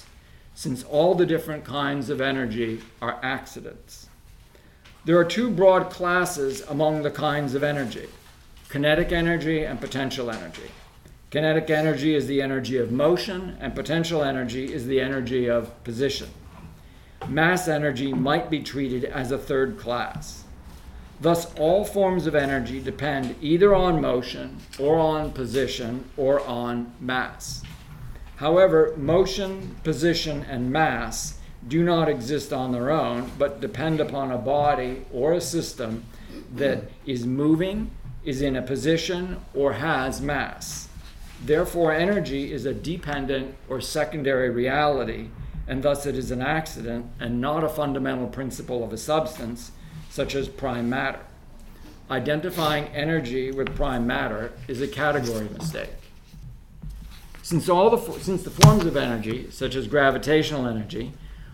since 0.61 0.83
all 0.83 1.15
the 1.15 1.25
different 1.25 1.65
kinds 1.65 2.11
of 2.11 2.21
energy 2.21 2.79
are 3.01 3.19
accidents. 3.23 4.07
There 5.05 5.17
are 5.17 5.25
two 5.25 5.49
broad 5.49 5.89
classes 5.89 6.61
among 6.69 7.01
the 7.01 7.09
kinds 7.09 7.55
of 7.55 7.63
energy 7.63 8.07
kinetic 8.69 9.11
energy 9.11 9.63
and 9.63 9.81
potential 9.81 10.29
energy. 10.29 10.69
Kinetic 11.31 11.71
energy 11.71 12.13
is 12.13 12.27
the 12.27 12.43
energy 12.43 12.77
of 12.77 12.91
motion, 12.91 13.57
and 13.59 13.73
potential 13.73 14.23
energy 14.23 14.71
is 14.71 14.85
the 14.85 15.01
energy 15.01 15.49
of 15.49 15.83
position. 15.83 16.29
Mass 17.27 17.67
energy 17.67 18.13
might 18.13 18.51
be 18.51 18.61
treated 18.61 19.03
as 19.03 19.31
a 19.31 19.39
third 19.39 19.79
class. 19.79 20.43
Thus, 21.19 21.51
all 21.55 21.83
forms 21.83 22.27
of 22.27 22.35
energy 22.35 22.79
depend 22.79 23.35
either 23.41 23.73
on 23.73 23.99
motion, 23.99 24.57
or 24.77 24.99
on 24.99 25.31
position, 25.31 26.05
or 26.17 26.39
on 26.45 26.93
mass. 26.99 27.63
However, 28.41 28.95
motion, 28.97 29.75
position, 29.83 30.43
and 30.49 30.71
mass 30.71 31.37
do 31.67 31.83
not 31.83 32.09
exist 32.09 32.51
on 32.51 32.71
their 32.71 32.89
own, 32.89 33.29
but 33.37 33.61
depend 33.61 33.99
upon 33.99 34.31
a 34.31 34.37
body 34.39 35.05
or 35.13 35.33
a 35.33 35.39
system 35.39 36.05
that 36.55 36.85
is 37.05 37.23
moving, 37.23 37.91
is 38.25 38.41
in 38.41 38.55
a 38.55 38.63
position, 38.63 39.39
or 39.53 39.73
has 39.73 40.21
mass. 40.21 40.89
Therefore, 41.45 41.93
energy 41.93 42.51
is 42.51 42.65
a 42.65 42.73
dependent 42.73 43.53
or 43.69 43.79
secondary 43.79 44.49
reality, 44.49 45.27
and 45.67 45.83
thus 45.83 46.07
it 46.07 46.15
is 46.15 46.31
an 46.31 46.41
accident 46.41 47.05
and 47.19 47.39
not 47.39 47.63
a 47.63 47.69
fundamental 47.69 48.27
principle 48.27 48.83
of 48.83 48.91
a 48.91 48.97
substance, 48.97 49.71
such 50.09 50.33
as 50.33 50.47
prime 50.49 50.89
matter. 50.89 51.21
Identifying 52.09 52.85
energy 52.85 53.51
with 53.51 53.75
prime 53.75 54.07
matter 54.07 54.51
is 54.67 54.81
a 54.81 54.87
category 54.87 55.47
mistake. 55.49 55.91
Since, 57.51 57.67
all 57.67 57.89
the, 57.89 58.19
since 58.21 58.43
the 58.43 58.49
forms 58.49 58.85
of 58.85 58.95
energy, 58.95 59.51
such 59.51 59.75
as 59.75 59.85
gravitational 59.85 60.65
energy 60.65 61.11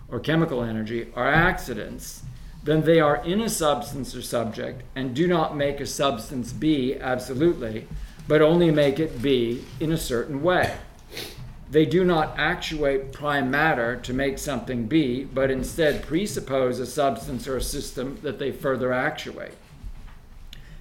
or 0.10 0.20
chemical 0.20 0.62
energy, 0.62 1.08
are 1.16 1.28
accidents, 1.28 2.22
then 2.64 2.84
they 2.84 3.00
are 3.00 3.26
in 3.26 3.42
a 3.42 3.50
substance 3.50 4.16
or 4.16 4.22
subject 4.22 4.84
and 4.96 5.16
do 5.16 5.28
not 5.28 5.58
make 5.58 5.80
a 5.80 5.88
substance 5.88 6.54
be 6.54 6.96
absolutely, 7.00 7.88
but 8.28 8.44
only 8.44 8.70
make 8.70 9.00
it 9.00 9.24
be 9.24 9.66
in 9.80 9.92
a 9.92 9.98
certain 9.98 10.44
way. 10.44 10.78
They 11.72 11.88
do 11.88 12.04
not 12.04 12.38
actuate 12.38 13.12
prime 13.12 13.50
matter 13.50 13.96
to 13.96 14.14
make 14.14 14.38
something 14.38 14.86
be, 14.86 15.24
but 15.24 15.50
instead 15.50 16.06
presuppose 16.06 16.80
a 16.80 16.86
substance 16.86 17.48
or 17.48 17.58
a 17.58 17.62
system 17.64 18.20
that 18.22 18.38
they 18.38 18.52
further 18.52 18.94
actuate. 18.94 19.56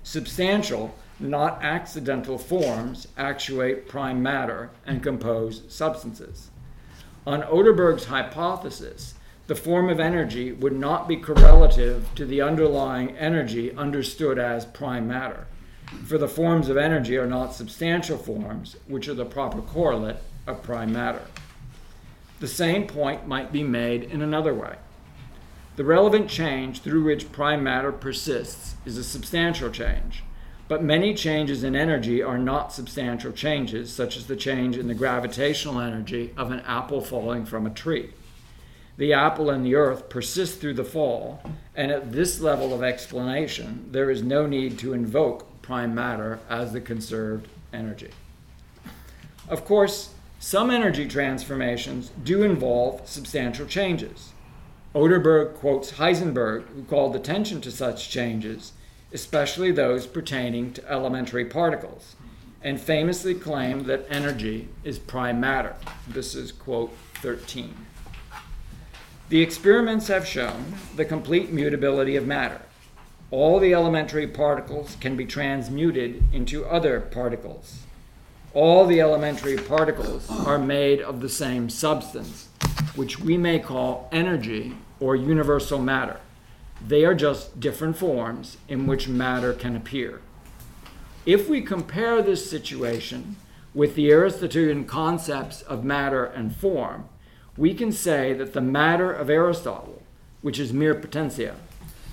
Substantial, 0.02 0.94
not 1.18 1.62
accidental 1.62 2.38
forms, 2.38 3.08
actuate 3.16 3.88
prime 3.88 4.22
matter 4.22 4.70
and 4.84 5.02
compose 5.02 5.62
substances. 5.68 6.50
On 7.26 7.42
Oderberg's 7.42 8.04
hypothesis, 8.04 9.14
the 9.46 9.54
form 9.54 9.88
of 9.88 10.00
energy 10.00 10.52
would 10.52 10.74
not 10.74 11.08
be 11.08 11.16
correlative 11.16 12.08
to 12.16 12.26
the 12.26 12.42
underlying 12.42 13.16
energy 13.16 13.72
understood 13.74 14.38
as 14.38 14.64
prime 14.64 15.06
matter, 15.06 15.46
for 16.04 16.18
the 16.18 16.28
forms 16.28 16.68
of 16.68 16.76
energy 16.76 17.16
are 17.16 17.26
not 17.26 17.54
substantial 17.54 18.18
forms, 18.18 18.76
which 18.86 19.08
are 19.08 19.14
the 19.14 19.24
proper 19.24 19.62
correlate 19.62 20.16
of 20.46 20.62
prime 20.62 20.92
matter. 20.92 21.22
The 22.40 22.48
same 22.48 22.86
point 22.86 23.26
might 23.26 23.52
be 23.52 23.62
made 23.62 24.02
in 24.04 24.20
another 24.20 24.52
way. 24.52 24.76
The 25.76 25.84
relevant 25.84 26.28
change 26.28 26.82
through 26.82 27.04
which 27.04 27.32
prime 27.32 27.62
matter 27.62 27.92
persists 27.92 28.74
is 28.84 28.98
a 28.98 29.04
substantial 29.04 29.70
change, 29.70 30.22
but 30.68 30.82
many 30.82 31.14
changes 31.14 31.62
in 31.62 31.76
energy 31.76 32.22
are 32.22 32.38
not 32.38 32.72
substantial 32.72 33.32
changes, 33.32 33.92
such 33.92 34.16
as 34.16 34.26
the 34.26 34.36
change 34.36 34.76
in 34.76 34.88
the 34.88 34.94
gravitational 34.94 35.80
energy 35.80 36.32
of 36.36 36.50
an 36.50 36.60
apple 36.60 37.00
falling 37.00 37.44
from 37.44 37.66
a 37.66 37.70
tree. 37.70 38.10
The 38.96 39.12
apple 39.12 39.50
and 39.50 39.64
the 39.64 39.74
earth 39.74 40.08
persist 40.08 40.60
through 40.60 40.74
the 40.74 40.84
fall, 40.84 41.42
and 41.74 41.92
at 41.92 42.12
this 42.12 42.40
level 42.40 42.72
of 42.72 42.82
explanation, 42.82 43.88
there 43.92 44.10
is 44.10 44.22
no 44.22 44.46
need 44.46 44.78
to 44.78 44.92
invoke 44.92 45.62
prime 45.62 45.94
matter 45.94 46.40
as 46.48 46.72
the 46.72 46.80
conserved 46.80 47.46
energy. 47.72 48.10
Of 49.48 49.64
course, 49.64 50.14
some 50.40 50.70
energy 50.70 51.06
transformations 51.06 52.10
do 52.24 52.42
involve 52.42 53.06
substantial 53.06 53.66
changes. 53.66 54.32
Oderberg 54.94 55.54
quotes 55.54 55.92
Heisenberg, 55.92 56.66
who 56.68 56.82
called 56.84 57.14
attention 57.14 57.60
to 57.60 57.70
such 57.70 58.10
changes 58.10 58.72
especially 59.16 59.70
those 59.70 60.06
pertaining 60.06 60.74
to 60.74 60.92
elementary 60.92 61.46
particles, 61.46 62.16
and 62.62 62.78
famously 62.78 63.34
claimed 63.34 63.86
that 63.86 64.04
energy 64.10 64.68
is 64.84 64.98
prime 64.98 65.40
matter. 65.40 65.74
This 66.06 66.34
is 66.34 66.52
quote 66.52 66.94
13. 67.22 67.74
The 69.30 69.40
experiments 69.40 70.08
have 70.08 70.26
shown 70.26 70.74
the 70.96 71.06
complete 71.06 71.50
mutability 71.50 72.14
of 72.16 72.26
matter. 72.26 72.60
All 73.30 73.58
the 73.58 73.72
elementary 73.72 74.26
particles 74.26 74.98
can 75.00 75.16
be 75.16 75.24
transmuted 75.24 76.22
into 76.30 76.66
other 76.66 77.00
particles. 77.00 77.84
All 78.52 78.84
the 78.84 79.00
elementary 79.00 79.56
particles 79.56 80.28
are 80.30 80.58
made 80.58 81.00
of 81.00 81.22
the 81.22 81.30
same 81.30 81.70
substance, 81.70 82.50
which 82.94 83.18
we 83.18 83.38
may 83.38 83.60
call 83.60 84.10
energy 84.12 84.76
or 85.00 85.16
universal 85.16 85.78
matter. 85.78 86.20
They 86.84 87.04
are 87.04 87.14
just 87.14 87.60
different 87.60 87.96
forms 87.96 88.58
in 88.68 88.86
which 88.86 89.08
matter 89.08 89.52
can 89.52 89.76
appear. 89.76 90.20
If 91.24 91.48
we 91.48 91.60
compare 91.60 92.22
this 92.22 92.48
situation 92.48 93.36
with 93.74 93.94
the 93.94 94.10
Aristotelian 94.10 94.84
concepts 94.84 95.62
of 95.62 95.84
matter 95.84 96.24
and 96.24 96.54
form, 96.54 97.08
we 97.56 97.74
can 97.74 97.92
say 97.92 98.32
that 98.34 98.52
the 98.52 98.60
matter 98.60 99.12
of 99.12 99.30
Aristotle, 99.30 100.02
which 100.42 100.58
is 100.58 100.72
mere 100.72 100.94
potentia, 100.94 101.56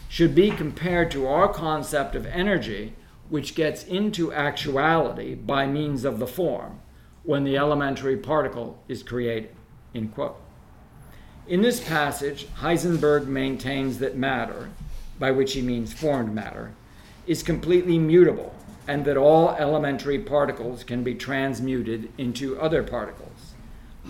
should 0.10 0.34
be 0.36 0.52
compared 0.52 1.12
to 1.12 1.28
our 1.28 1.52
concept 1.52 2.16
of 2.16 2.26
energy, 2.26 2.94
which 3.30 3.56
gets 3.56 3.84
into 3.84 4.34
actuality 4.34 5.36
by 5.36 5.66
means 5.66 6.06
of 6.06 6.20
the 6.20 6.28
form 6.28 6.80
when 7.24 7.44
the 7.44 7.58
elementary 7.58 8.18
particle 8.18 8.84
is 8.88 9.04
created. 9.04 9.50
In 9.94 10.10
quote. 10.10 10.43
In 11.46 11.62
this 11.62 11.82
passage, 11.82 12.48
Heisenberg 12.62 13.28
maintains 13.28 14.00
that 14.00 14.16
matter, 14.16 14.70
by 15.20 15.32
which 15.32 15.54
he 15.54 15.62
means 15.62 15.92
formed 15.92 16.34
matter, 16.34 16.72
is 17.28 17.44
completely 17.44 18.00
mutable 18.00 18.56
and 18.88 19.04
that 19.04 19.18
all 19.18 19.50
elementary 19.52 20.20
particles 20.20 20.86
can 20.86 21.04
be 21.04 21.16
transmuted 21.16 22.10
into 22.18 22.60
other 22.60 22.82
particles. 22.82 23.54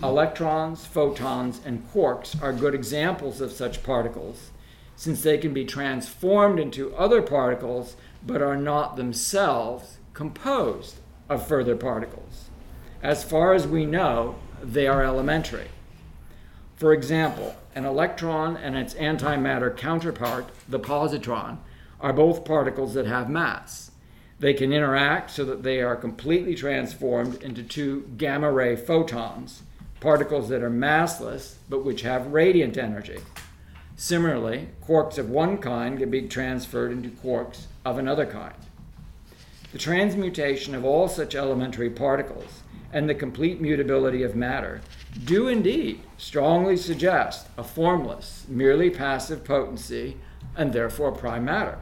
Electrons, 0.04 0.86
photons, 0.86 1.60
and 1.65 1.88
quarks 1.91 2.39
are 2.41 2.54
good 2.54 2.76
examples 2.76 3.41
of 3.41 3.52
such 3.52 3.82
particles, 3.82 4.52
since 4.96 5.24
they 5.24 5.39
can 5.39 5.54
be 5.54 5.65
transformed 5.65 6.60
into 6.60 6.96
other 6.96 7.22
particles 7.22 7.96
but 8.26 8.43
are 8.43 8.58
not 8.58 8.96
themselves 8.96 9.98
composed 10.13 10.98
of 11.30 11.48
further 11.48 11.76
particles. 11.76 12.50
As 13.02 13.24
far 13.24 13.54
as 13.54 13.67
we 13.67 13.86
know, 13.86 14.36
they 14.62 14.88
are 14.88 15.04
elementary. 15.04 15.69
For 16.84 16.91
example, 16.91 17.56
an 17.76 17.86
electron 17.86 18.58
and 18.58 18.76
its 18.76 18.93
antimatter 18.96 19.74
counterpart, 19.74 20.50
the 20.67 20.82
positron, 20.82 21.60
are 22.02 22.12
both 22.12 22.43
particles 22.43 22.93
that 22.96 23.06
have 23.06 23.30
mass. 23.30 23.91
They 24.38 24.54
can 24.54 24.74
interact 24.74 25.32
so 25.32 25.46
that 25.46 25.63
they 25.63 25.80
are 25.80 25.96
completely 25.96 26.56
transformed 26.56 27.41
into 27.41 27.63
two 27.63 28.10
gamma 28.17 28.52
ray 28.52 28.76
photons, 28.76 29.63
particles 30.02 30.50
that 30.50 30.62
are 30.62 30.69
massless 30.69 31.56
but 31.69 31.86
which 31.86 32.02
have 32.02 32.34
radiant 32.34 32.78
energy. 32.78 33.19
Similarly, 33.96 34.67
quarks 34.86 35.17
of 35.17 35.30
one 35.30 35.60
kind 35.60 35.98
can 35.98 36.12
be 36.12 36.28
transferred 36.28 36.91
into 36.91 37.12
quarks 37.12 37.67
of 37.86 37.98
another 37.98 38.26
kind. 38.26 38.56
The 39.72 39.80
transmutation 39.80 40.76
of 40.76 40.84
all 40.84 41.08
such 41.08 41.34
elementary 41.34 41.89
particles 41.89 42.62
and 42.93 43.10
the 43.10 43.15
complete 43.15 43.60
mutability 43.60 44.23
of 44.23 44.36
matter 44.36 44.79
do 45.25 45.47
indeed 45.47 46.01
strongly 46.17 46.77
suggest 46.77 47.47
a 47.58 47.63
formless, 47.63 48.45
merely 48.47 48.89
passive 48.89 49.43
potency 49.43 50.15
and 50.56 50.71
therefore 50.71 51.12
prime 51.12 51.43
matter. 51.43 51.79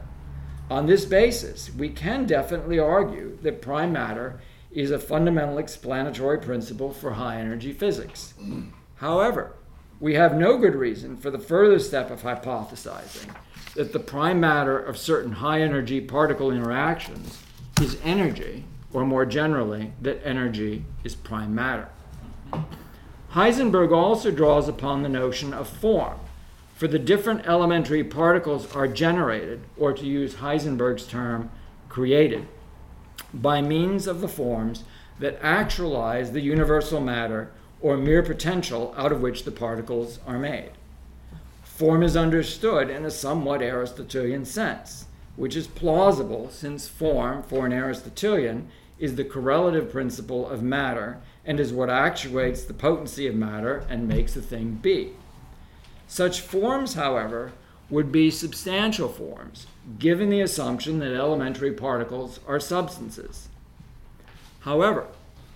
On 0.70 0.86
this 0.86 1.04
basis, 1.04 1.70
we 1.74 1.90
can 1.90 2.26
definitely 2.26 2.78
argue 2.78 3.38
that 3.42 3.60
prime 3.62 3.92
matter 3.92 4.40
is 4.70 4.90
a 4.90 4.98
fundamental 4.98 5.58
explanatory 5.58 6.38
principle 6.38 6.92
for 6.92 7.12
high 7.12 7.36
energy 7.38 7.72
physics. 7.72 8.32
However, 8.96 9.54
we 10.00 10.14
have 10.14 10.34
no 10.34 10.56
good 10.56 10.74
reason 10.74 11.16
for 11.16 11.30
the 11.30 11.38
further 11.38 11.78
step 11.78 12.10
of 12.10 12.22
hypothesizing 12.22 13.34
that 13.74 13.92
the 13.92 14.00
prime 14.00 14.40
matter 14.40 14.78
of 14.78 14.96
certain 14.96 15.32
high 15.32 15.60
energy 15.60 16.00
particle 16.00 16.50
interactions 16.50 17.38
is 17.80 17.98
energy, 18.02 18.64
or 18.92 19.04
more 19.04 19.24
generally, 19.24 19.92
that 20.00 20.20
energy 20.24 20.84
is 21.04 21.14
prime 21.14 21.54
matter. 21.54 21.88
Heisenberg 23.32 23.92
also 23.92 24.30
draws 24.30 24.68
upon 24.68 25.02
the 25.02 25.08
notion 25.08 25.54
of 25.54 25.66
form, 25.66 26.18
for 26.74 26.86
the 26.86 26.98
different 26.98 27.46
elementary 27.46 28.04
particles 28.04 28.74
are 28.74 28.88
generated, 28.88 29.62
or 29.78 29.92
to 29.92 30.04
use 30.04 30.34
Heisenberg's 30.34 31.06
term, 31.06 31.50
created, 31.88 32.46
by 33.32 33.62
means 33.62 34.06
of 34.06 34.20
the 34.20 34.28
forms 34.28 34.84
that 35.18 35.38
actualize 35.40 36.32
the 36.32 36.40
universal 36.40 37.00
matter 37.00 37.50
or 37.80 37.96
mere 37.96 38.22
potential 38.22 38.94
out 38.96 39.12
of 39.12 39.22
which 39.22 39.44
the 39.44 39.50
particles 39.50 40.18
are 40.26 40.38
made. 40.38 40.70
Form 41.62 42.02
is 42.02 42.16
understood 42.16 42.90
in 42.90 43.04
a 43.04 43.10
somewhat 43.10 43.62
Aristotelian 43.62 44.44
sense, 44.44 45.06
which 45.36 45.56
is 45.56 45.66
plausible 45.66 46.50
since 46.50 46.88
form, 46.88 47.42
for 47.42 47.64
an 47.64 47.72
Aristotelian, 47.72 48.68
is 49.02 49.16
the 49.16 49.24
correlative 49.24 49.90
principle 49.90 50.48
of 50.48 50.62
matter 50.62 51.18
and 51.44 51.58
is 51.58 51.72
what 51.72 51.90
actuates 51.90 52.62
the 52.62 52.72
potency 52.72 53.26
of 53.26 53.34
matter 53.34 53.84
and 53.88 54.06
makes 54.06 54.36
a 54.36 54.40
thing 54.40 54.74
be. 54.80 55.10
Such 56.06 56.40
forms, 56.40 56.94
however, 56.94 57.50
would 57.90 58.12
be 58.12 58.30
substantial 58.30 59.08
forms, 59.08 59.66
given 59.98 60.30
the 60.30 60.40
assumption 60.40 61.00
that 61.00 61.12
elementary 61.12 61.72
particles 61.72 62.38
are 62.46 62.60
substances. 62.60 63.48
However, 64.60 65.08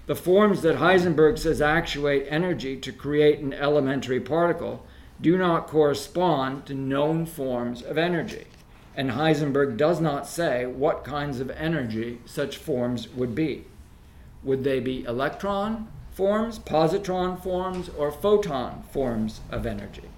the 0.07 0.17
forms 0.17 0.63
that 0.63 0.79
Heisenberg 0.79 1.39
says 1.39 1.63
actuate 1.63 2.27
energy 2.29 2.77
to 2.79 2.91
create 2.91 3.39
an 3.39 3.53
elementary 3.53 4.19
particle 4.19 4.85
do 5.21 5.39
not 5.39 5.69
correspond 5.69 6.67
to 6.67 6.75
known 6.75 7.27
forms 7.27 7.81
of 7.81 7.97
energy, 7.97 8.47
and 8.97 9.11
Heisenberg 9.11 9.77
does 9.77 10.01
not 10.01 10.27
say 10.27 10.65
what 10.65 11.05
kinds 11.05 11.39
of 11.39 11.51
energy 11.51 12.19
such 12.25 12.57
forms 12.57 13.09
would 13.11 13.35
be. 13.35 13.67
Would 14.43 14.65
they 14.65 14.81
be 14.81 15.05
electron 15.05 15.89
forms, 16.13 16.59
positron 16.59 17.41
forms, 17.43 17.91
or 17.91 18.11
photon 18.11 18.85
forms 18.91 19.41
of 19.51 19.67
energy? 19.67 20.09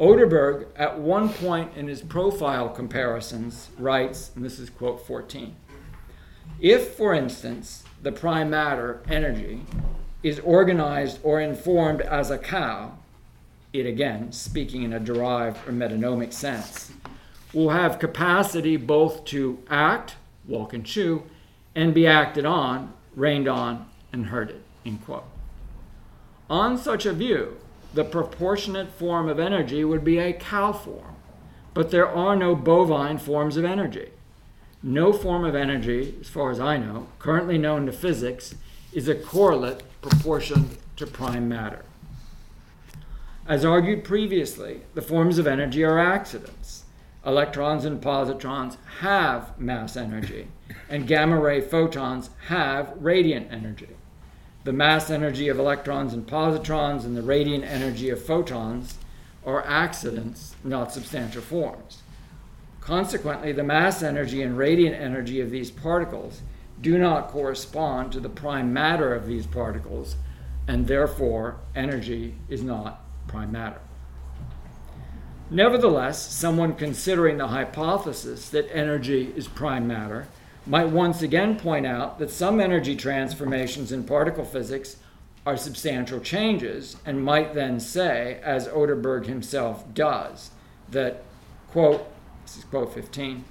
Oderberg, 0.00 0.66
at 0.76 0.98
one 0.98 1.28
point 1.28 1.72
in 1.76 1.88
his 1.88 2.02
profile 2.02 2.68
comparisons, 2.68 3.68
writes, 3.78 4.30
and 4.34 4.44
this 4.44 4.58
is 4.58 4.70
quote 4.70 5.06
14 5.06 5.54
If, 6.60 6.94
for 6.94 7.14
instance, 7.14 7.84
the 8.02 8.12
prime 8.12 8.50
matter, 8.50 9.02
energy, 9.08 9.62
is 10.22 10.38
organized 10.40 11.18
or 11.22 11.40
informed 11.40 12.00
as 12.00 12.30
a 12.30 12.38
cow, 12.38 12.92
it 13.72 13.86
again, 13.86 14.32
speaking 14.32 14.82
in 14.82 14.92
a 14.92 15.00
derived 15.00 15.56
or 15.68 15.72
metonymic 15.72 16.32
sense, 16.32 16.92
will 17.56 17.70
have 17.70 17.98
capacity 17.98 18.76
both 18.76 19.24
to 19.24 19.58
act, 19.70 20.14
walk 20.46 20.74
and 20.74 20.84
chew, 20.84 21.22
and 21.74 21.94
be 21.94 22.06
acted 22.06 22.44
on, 22.44 22.92
rained 23.14 23.48
on, 23.48 23.86
and 24.12 24.26
herded. 24.26 24.62
On 26.50 26.76
such 26.76 27.06
a 27.06 27.14
view, 27.14 27.56
the 27.94 28.04
proportionate 28.04 28.90
form 28.90 29.26
of 29.26 29.38
energy 29.38 29.82
would 29.84 30.04
be 30.04 30.18
a 30.18 30.34
cow 30.34 30.70
form, 30.70 31.16
but 31.72 31.90
there 31.90 32.06
are 32.06 32.36
no 32.36 32.54
bovine 32.54 33.16
forms 33.16 33.56
of 33.56 33.64
energy. 33.64 34.10
no 34.82 35.12
form 35.12 35.44
of 35.44 35.54
energy, 35.54 36.14
as 36.20 36.28
far 36.28 36.50
as 36.50 36.60
I 36.60 36.76
know, 36.76 37.08
currently 37.18 37.58
known 37.58 37.86
to 37.86 37.92
physics, 37.92 38.54
is 38.92 39.08
a 39.08 39.14
correlate 39.14 39.82
proportioned 40.00 40.76
to 40.96 41.06
prime 41.06 41.48
matter. 41.48 41.84
As 43.48 43.64
argued 43.64 44.04
previously, 44.04 44.82
the 44.94 45.02
forms 45.02 45.38
of 45.38 45.46
energy 45.46 45.82
are 45.84 45.98
accidents. 45.98 46.75
Electrons 47.26 47.84
and 47.84 48.00
positrons 48.00 48.76
have 49.00 49.58
mass 49.58 49.96
energy, 49.96 50.46
and 50.88 51.08
gamma 51.08 51.36
ray 51.40 51.60
photons 51.60 52.30
have 52.46 52.94
radiant 53.00 53.50
energy. 53.50 53.96
The 54.62 54.72
mass 54.72 55.10
energy 55.10 55.48
of 55.48 55.58
electrons 55.58 56.14
and 56.14 56.24
positrons 56.24 57.04
and 57.04 57.16
the 57.16 57.22
radiant 57.22 57.64
energy 57.64 58.10
of 58.10 58.24
photons 58.24 58.98
are 59.44 59.66
accidents, 59.66 60.54
not 60.62 60.92
substantial 60.92 61.42
forms. 61.42 62.02
Consequently, 62.80 63.50
the 63.50 63.64
mass 63.64 64.04
energy 64.04 64.42
and 64.42 64.56
radiant 64.56 64.94
energy 64.94 65.40
of 65.40 65.50
these 65.50 65.72
particles 65.72 66.42
do 66.80 66.96
not 66.96 67.28
correspond 67.28 68.12
to 68.12 68.20
the 68.20 68.28
prime 68.28 68.72
matter 68.72 69.12
of 69.12 69.26
these 69.26 69.46
particles, 69.46 70.14
and 70.68 70.86
therefore 70.86 71.56
energy 71.74 72.36
is 72.48 72.62
not 72.62 73.04
prime 73.26 73.50
matter. 73.50 73.80
Nevertheless, 75.50 76.34
someone 76.34 76.74
considering 76.74 77.38
the 77.38 77.48
hypothesis 77.48 78.48
that 78.48 78.68
energy 78.74 79.32
is 79.36 79.46
prime 79.46 79.86
matter 79.86 80.26
might 80.66 80.88
once 80.88 81.22
again 81.22 81.56
point 81.56 81.86
out 81.86 82.18
that 82.18 82.30
some 82.30 82.60
energy 82.60 82.96
transformations 82.96 83.92
in 83.92 84.02
particle 84.02 84.44
physics 84.44 84.96
are 85.46 85.56
substantial 85.56 86.18
changes, 86.18 86.96
and 87.06 87.24
might 87.24 87.54
then 87.54 87.78
say, 87.78 88.40
as 88.42 88.66
Oderberg 88.66 89.26
himself 89.26 89.84
does, 89.94 90.50
that, 90.90 91.22
quote, 91.70 92.04
this 92.42 92.56
is 92.56 92.64
quote 92.64 92.92
15, 92.92 93.44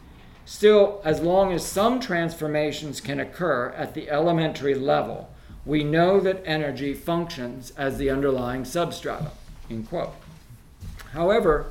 still, 0.44 1.02
as 1.06 1.22
long 1.22 1.54
as 1.54 1.66
some 1.66 2.02
transformations 2.02 3.00
can 3.00 3.22
occur 3.22 3.70
at 3.70 3.94
the 3.94 4.10
elementary 4.10 4.76
level, 4.76 5.30
we 5.66 5.86
know 5.86 6.20
that 6.20 6.44
energy 6.46 6.94
functions 6.94 7.72
as 7.78 7.98
the 7.98 8.10
underlying 8.10 8.66
substratum, 8.66 9.32
end 9.70 9.88
quote. 9.88 10.14
However, 11.14 11.68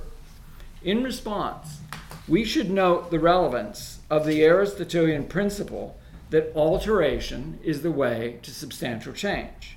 in 0.85 1.03
response, 1.03 1.81
we 2.29 2.45
should 2.45 2.71
note 2.71 3.11
the 3.11 3.19
relevance 3.19 4.01
of 4.11 4.27
the 4.27 4.45
Aristotelian 4.45 5.25
principle 5.25 5.97
that 6.31 6.55
alteration 6.55 7.59
is 7.65 7.83
the 7.83 7.91
way 7.91 8.39
to 8.43 8.51
substantial 8.51 9.13
change. 9.13 9.77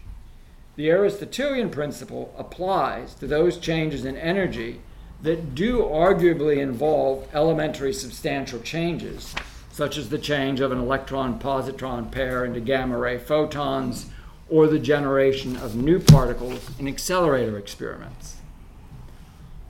The 0.75 0.89
Aristotelian 0.91 1.69
principle 1.69 2.33
applies 2.37 3.15
to 3.15 3.27
those 3.27 3.57
changes 3.57 4.05
in 4.05 4.17
energy 4.17 4.81
that 5.21 5.55
do 5.55 5.79
arguably 5.79 6.57
involve 6.57 7.27
elementary 7.33 7.93
substantial 7.93 8.59
changes, 8.59 9.33
such 9.71 9.97
as 9.97 10.09
the 10.09 10.19
change 10.19 10.59
of 10.59 10.71
an 10.71 10.79
electron 10.79 11.39
positron 11.39 12.11
pair 12.11 12.45
into 12.45 12.59
gamma 12.59 12.97
ray 12.97 13.17
photons 13.17 14.07
or 14.49 14.67
the 14.67 14.79
generation 14.79 15.55
of 15.57 15.75
new 15.75 15.99
particles 15.99 16.69
in 16.79 16.87
accelerator 16.87 17.57
experiments. 17.57 18.36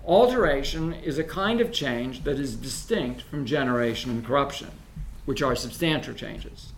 Alteration 0.08 0.94
is 0.94 1.20
a 1.20 1.24
kind 1.24 1.60
of 1.60 1.74
change 1.74 2.24
that 2.24 2.40
is 2.40 2.56
distinct 2.56 3.24
from 3.24 3.46
generation 3.46 4.10
and 4.10 4.26
corruption, 4.26 4.72
which 5.26 5.42
are 5.42 5.54
substantial 5.54 6.14
changes. 6.14 6.72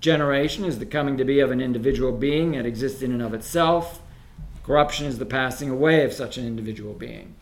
Generation 0.00 0.64
is 0.64 0.80
the 0.80 0.84
coming 0.84 1.16
to 1.16 1.24
be 1.24 1.38
of 1.38 1.52
an 1.52 1.60
individual 1.60 2.10
being 2.10 2.50
that 2.50 2.66
exists 2.66 3.00
in 3.00 3.12
and 3.12 3.22
of 3.22 3.32
itself. 3.32 4.02
Corruption 4.64 5.06
is 5.06 5.18
the 5.18 5.24
passing 5.24 5.70
away 5.70 6.02
of 6.02 6.12
such 6.12 6.36
an 6.36 6.48
individual 6.48 6.94
being. 6.94 7.36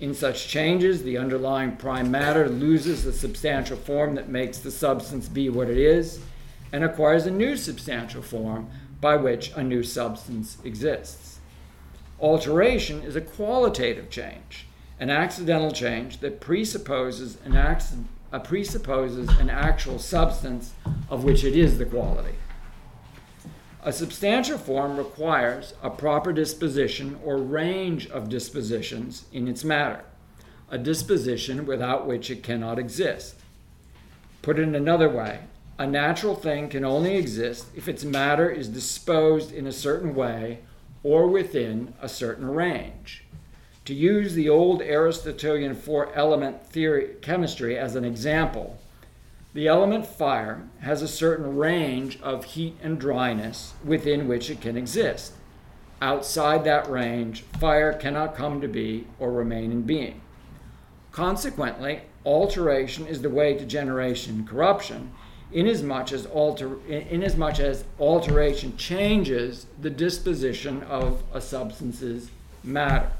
In 0.00 0.12
such 0.12 0.48
changes, 0.48 1.04
the 1.04 1.18
underlying 1.18 1.76
prime 1.76 2.10
matter 2.10 2.48
loses 2.48 3.04
the 3.04 3.12
substantial 3.12 3.76
form 3.76 4.16
that 4.16 4.28
makes 4.28 4.58
the 4.58 4.72
substance 4.72 5.28
be 5.28 5.48
what 5.48 5.70
it 5.70 5.78
is 5.78 6.18
and 6.72 6.82
acquires 6.82 7.26
a 7.26 7.30
new 7.30 7.56
substantial 7.56 8.22
form 8.22 8.68
by 9.00 9.14
which 9.14 9.52
a 9.54 9.62
new 9.62 9.84
substance 9.84 10.58
exists. 10.64 11.33
Alteration 12.20 13.02
is 13.02 13.16
a 13.16 13.20
qualitative 13.20 14.08
change, 14.08 14.66
an 15.00 15.10
accidental 15.10 15.72
change 15.72 16.20
that 16.20 16.40
presupposes 16.40 17.38
an, 17.44 17.56
uh, 17.56 18.38
presupposes 18.38 19.28
an 19.38 19.50
actual 19.50 19.98
substance 19.98 20.72
of 21.10 21.24
which 21.24 21.44
it 21.44 21.56
is 21.56 21.78
the 21.78 21.84
quality. 21.84 22.34
A 23.82 23.92
substantial 23.92 24.56
form 24.56 24.96
requires 24.96 25.74
a 25.82 25.90
proper 25.90 26.32
disposition 26.32 27.18
or 27.22 27.36
range 27.36 28.08
of 28.08 28.30
dispositions 28.30 29.26
in 29.32 29.46
its 29.46 29.62
matter, 29.62 30.04
a 30.70 30.78
disposition 30.78 31.66
without 31.66 32.06
which 32.06 32.30
it 32.30 32.42
cannot 32.42 32.78
exist. 32.78 33.34
Put 34.40 34.58
in 34.58 34.74
another 34.74 35.08
way, 35.08 35.40
a 35.78 35.86
natural 35.86 36.34
thing 36.34 36.68
can 36.68 36.84
only 36.84 37.16
exist 37.16 37.66
if 37.74 37.88
its 37.88 38.04
matter 38.04 38.48
is 38.48 38.68
disposed 38.68 39.52
in 39.52 39.66
a 39.66 39.72
certain 39.72 40.14
way 40.14 40.60
or 41.04 41.28
within 41.28 41.94
a 42.02 42.08
certain 42.08 42.50
range. 42.50 43.24
To 43.84 43.94
use 43.94 44.34
the 44.34 44.48
old 44.48 44.80
Aristotelian 44.82 45.74
four 45.74 46.12
element 46.14 46.66
theory 46.66 47.16
chemistry 47.20 47.78
as 47.78 47.94
an 47.94 48.04
example, 48.04 48.78
the 49.52 49.68
element 49.68 50.06
fire 50.06 50.66
has 50.80 51.02
a 51.02 51.06
certain 51.06 51.56
range 51.56 52.18
of 52.22 52.44
heat 52.44 52.76
and 52.82 52.98
dryness 52.98 53.74
within 53.84 54.26
which 54.26 54.50
it 54.50 54.60
can 54.60 54.76
exist. 54.76 55.34
Outside 56.02 56.64
that 56.64 56.90
range, 56.90 57.42
fire 57.60 57.92
cannot 57.92 58.34
come 58.34 58.60
to 58.60 58.68
be 58.68 59.06
or 59.20 59.30
remain 59.30 59.70
in 59.70 59.82
being. 59.82 60.22
Consequently, 61.12 62.00
alteration 62.24 63.06
is 63.06 63.22
the 63.22 63.30
way 63.30 63.54
to 63.54 63.64
generation 63.64 64.44
corruption, 64.44 65.12
inasmuch 65.54 66.12
as, 66.12 66.26
alter, 66.26 66.76
inasmuch 66.88 67.60
as 67.60 67.84
alteration 68.00 68.76
changes 68.76 69.66
the 69.80 69.88
disposition 69.88 70.82
of 70.82 71.22
a 71.32 71.40
substance's 71.40 72.28
matter. 72.64 73.10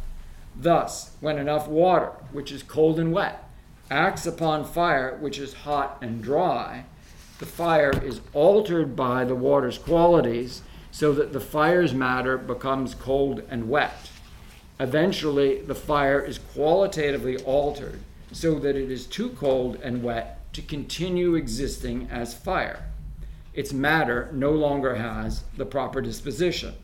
Thus, 0.57 1.13
when 1.21 1.39
enough 1.39 1.69
water, 1.69 2.11
which 2.33 2.53
is 2.53 2.63
cold 2.63 2.99
and 2.99 3.13
wet, 3.13 3.49
acts 3.91 4.27
upon 4.27 4.65
fire, 4.65 5.17
which 5.21 5.39
is 5.39 5.55
hot 5.55 5.99
and 6.03 6.23
dry, 6.23 6.85
the 7.39 7.47
fire 7.47 7.93
is 8.05 8.21
altered 8.33 8.97
by 8.97 9.25
the 9.25 9.35
water's 9.35 9.79
qualities 9.79 10.63
so 10.91 11.13
that 11.13 11.33
the 11.33 11.41
fire's 11.41 11.95
matter 11.95 12.37
becomes 12.37 12.95
cold 12.95 13.43
and 13.49 13.69
wet. 13.69 14.11
Eventually, 14.81 15.61
the 15.61 15.75
fire 15.75 16.21
is 16.21 16.39
qualitatively 16.39 17.37
altered 17.39 18.01
so 18.33 18.59
that 18.59 18.77
it 18.77 18.91
is 18.91 19.07
too 19.07 19.31
cold 19.31 19.77
and 19.83 20.03
wet 20.03 20.44
to 20.55 20.63
continue 20.63 21.35
existing 21.35 22.09
as 22.11 22.33
fire. 22.33 22.87
Its 23.53 23.73
matter 23.73 24.31
no 24.33 24.51
longer 24.51 24.97
has 24.97 25.45
the 25.57 25.67
proper 25.67 26.01
disposition. 26.01 26.75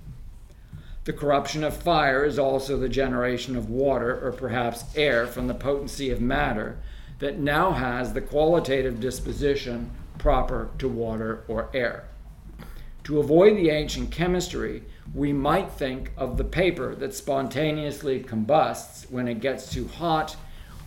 The 1.04 1.12
corruption 1.14 1.64
of 1.64 1.76
fire 1.76 2.24
is 2.24 2.38
also 2.38 2.76
the 2.76 2.88
generation 2.88 3.56
of 3.56 3.70
water, 3.70 4.20
or 4.22 4.32
perhaps 4.32 4.84
air, 4.94 5.26
from 5.26 5.48
the 5.48 5.54
potency 5.54 6.10
of 6.10 6.20
matter 6.20 6.76
that 7.20 7.38
now 7.38 7.72
has 7.72 8.12
the 8.12 8.20
qualitative 8.20 9.00
disposition 9.00 9.90
proper 10.18 10.68
to 10.78 10.88
water 10.88 11.44
or 11.48 11.70
air. 11.72 12.04
To 13.04 13.18
avoid 13.18 13.56
the 13.56 13.70
ancient 13.70 14.10
chemistry, 14.10 14.82
we 15.14 15.32
might 15.32 15.72
think 15.72 16.12
of 16.16 16.36
the 16.36 16.44
paper 16.44 16.94
that 16.96 17.14
spontaneously 17.14 18.20
combusts 18.20 19.06
when 19.10 19.26
it 19.26 19.40
gets 19.40 19.72
too 19.72 19.88
hot 19.88 20.36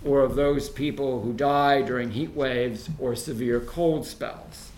or 0.06 0.22
of 0.22 0.36
those 0.36 0.70
people 0.70 1.22
who 1.22 1.34
die 1.34 1.82
during 1.82 2.12
heat 2.12 2.34
waves 2.36 2.89
or 3.00 3.16
severe 3.16 3.60
cold 3.60 4.06
spells. 4.06 4.72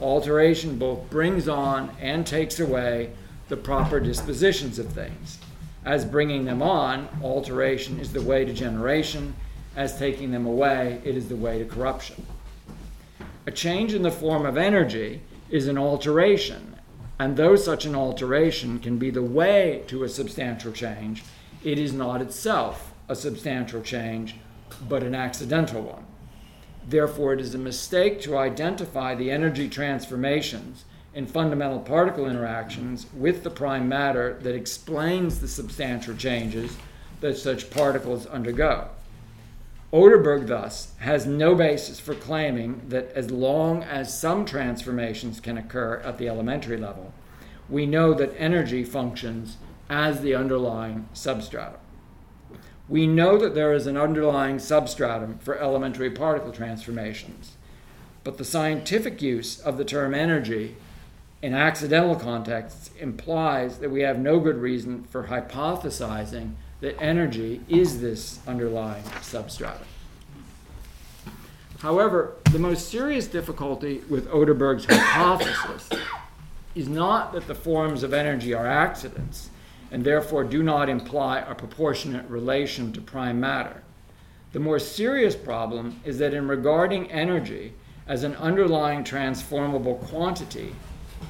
Alteration 0.00 0.78
both 0.78 1.08
brings 1.10 1.48
on 1.48 1.90
and 2.00 2.26
takes 2.26 2.60
away 2.60 3.10
the 3.48 3.56
proper 3.56 4.00
dispositions 4.00 4.78
of 4.78 4.92
things. 4.92 5.38
As 5.84 6.04
bringing 6.04 6.44
them 6.44 6.62
on, 6.62 7.08
alteration 7.22 8.00
is 8.00 8.12
the 8.12 8.22
way 8.22 8.44
to 8.44 8.52
generation. 8.52 9.34
As 9.76 9.98
taking 9.98 10.32
them 10.32 10.46
away, 10.46 11.00
it 11.04 11.16
is 11.16 11.28
the 11.28 11.36
way 11.36 11.58
to 11.58 11.64
corruption. 11.64 12.26
A 13.46 13.52
change 13.52 13.94
in 13.94 14.02
the 14.02 14.10
form 14.10 14.44
of 14.44 14.56
energy 14.56 15.20
is 15.48 15.68
an 15.68 15.78
alteration, 15.78 16.76
and 17.18 17.36
though 17.36 17.54
such 17.54 17.84
an 17.84 17.94
alteration 17.94 18.80
can 18.80 18.98
be 18.98 19.10
the 19.10 19.22
way 19.22 19.84
to 19.86 20.02
a 20.02 20.08
substantial 20.08 20.72
change, 20.72 21.22
it 21.62 21.78
is 21.78 21.92
not 21.92 22.20
itself 22.20 22.92
a 23.08 23.14
substantial 23.14 23.80
change 23.80 24.34
but 24.76 25.02
an 25.02 25.14
accidental 25.14 25.82
one. 25.82 26.06
Therefore, 26.88 27.32
it 27.32 27.40
is 27.40 27.54
a 27.54 27.58
mistake 27.58 28.20
to 28.22 28.36
identify 28.36 29.14
the 29.14 29.30
energy 29.30 29.68
transformations 29.68 30.84
in 31.14 31.26
fundamental 31.26 31.80
particle 31.80 32.26
interactions 32.26 33.06
with 33.12 33.42
the 33.42 33.50
prime 33.50 33.88
matter 33.88 34.38
that 34.42 34.54
explains 34.54 35.40
the 35.40 35.48
substantial 35.48 36.14
changes 36.14 36.76
that 37.20 37.36
such 37.36 37.70
particles 37.70 38.26
undergo. 38.26 38.88
Oderberg, 39.92 40.46
thus, 40.46 40.92
has 40.98 41.26
no 41.26 41.54
basis 41.54 41.98
for 41.98 42.14
claiming 42.14 42.82
that 42.88 43.10
as 43.12 43.30
long 43.30 43.82
as 43.82 44.18
some 44.18 44.44
transformations 44.44 45.40
can 45.40 45.56
occur 45.56 46.02
at 46.04 46.18
the 46.18 46.28
elementary 46.28 46.76
level, 46.76 47.14
we 47.68 47.86
know 47.86 48.12
that 48.12 48.34
energy 48.36 48.84
functions 48.84 49.56
as 49.88 50.20
the 50.20 50.34
underlying 50.34 51.08
substratum 51.14 51.80
we 52.88 53.06
know 53.06 53.36
that 53.38 53.54
there 53.54 53.72
is 53.72 53.86
an 53.86 53.96
underlying 53.96 54.58
substratum 54.58 55.38
for 55.38 55.58
elementary 55.58 56.10
particle 56.10 56.52
transformations. 56.52 57.52
but 58.24 58.38
the 58.38 58.44
scientific 58.44 59.22
use 59.22 59.60
of 59.60 59.78
the 59.78 59.84
term 59.84 60.12
energy 60.12 60.74
in 61.42 61.54
accidental 61.54 62.16
contexts 62.16 62.90
implies 62.98 63.78
that 63.78 63.88
we 63.88 64.00
have 64.00 64.18
no 64.18 64.40
good 64.40 64.56
reason 64.56 65.04
for 65.04 65.28
hypothesizing 65.28 66.54
that 66.80 67.00
energy 67.00 67.60
is 67.68 68.00
this 68.00 68.40
underlying 68.48 69.04
substratum. 69.22 69.86
However, 71.78 72.32
the 72.50 72.58
most 72.58 72.88
serious 72.88 73.28
difficulty 73.28 74.02
with 74.08 74.28
Oderberg's 74.28 74.86
hypothesis 74.86 75.88
is 76.74 76.88
not 76.88 77.32
that 77.32 77.46
the 77.46 77.54
forms 77.54 78.02
of 78.02 78.12
energy 78.12 78.52
are 78.54 78.66
accidents 78.66 79.50
and 79.90 80.04
therefore 80.04 80.44
do 80.44 80.62
not 80.62 80.88
imply 80.88 81.38
a 81.40 81.54
proportionate 81.54 82.28
relation 82.28 82.92
to 82.92 83.00
prime 83.00 83.40
matter. 83.40 83.82
The 84.52 84.60
more 84.60 84.78
serious 84.78 85.36
problem 85.36 86.00
is 86.04 86.18
that 86.18 86.34
in 86.34 86.48
regarding 86.48 87.10
energy 87.10 87.74
as 88.06 88.22
an 88.22 88.34
underlying 88.36 89.04
transformable 89.04 89.96
quantity, 89.96 90.74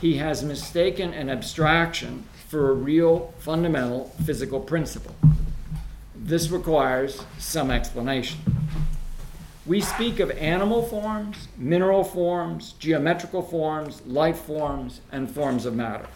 he 0.01 0.17
has 0.19 0.45
mistaken 0.45 1.13
an 1.15 1.31
abstraction 1.31 2.25
for 2.49 2.71
a 2.71 2.75
real 2.75 3.35
fundamental 3.39 4.13
physical 4.25 4.61
principle. 4.61 5.15
This 6.15 6.51
requires 6.51 7.23
some 7.39 7.71
explanation. 7.71 8.41
We 9.65 9.81
speak 9.81 10.21
of 10.21 10.31
animal 10.31 10.83
forms, 10.83 11.49
mineral 11.57 12.05
forms, 12.05 12.73
geometrical 12.79 13.43
forms, 13.43 14.01
life 14.07 14.39
forms, 14.39 15.01
and 15.11 15.29
forms 15.29 15.67
of 15.67 15.75
matter. 15.75 16.07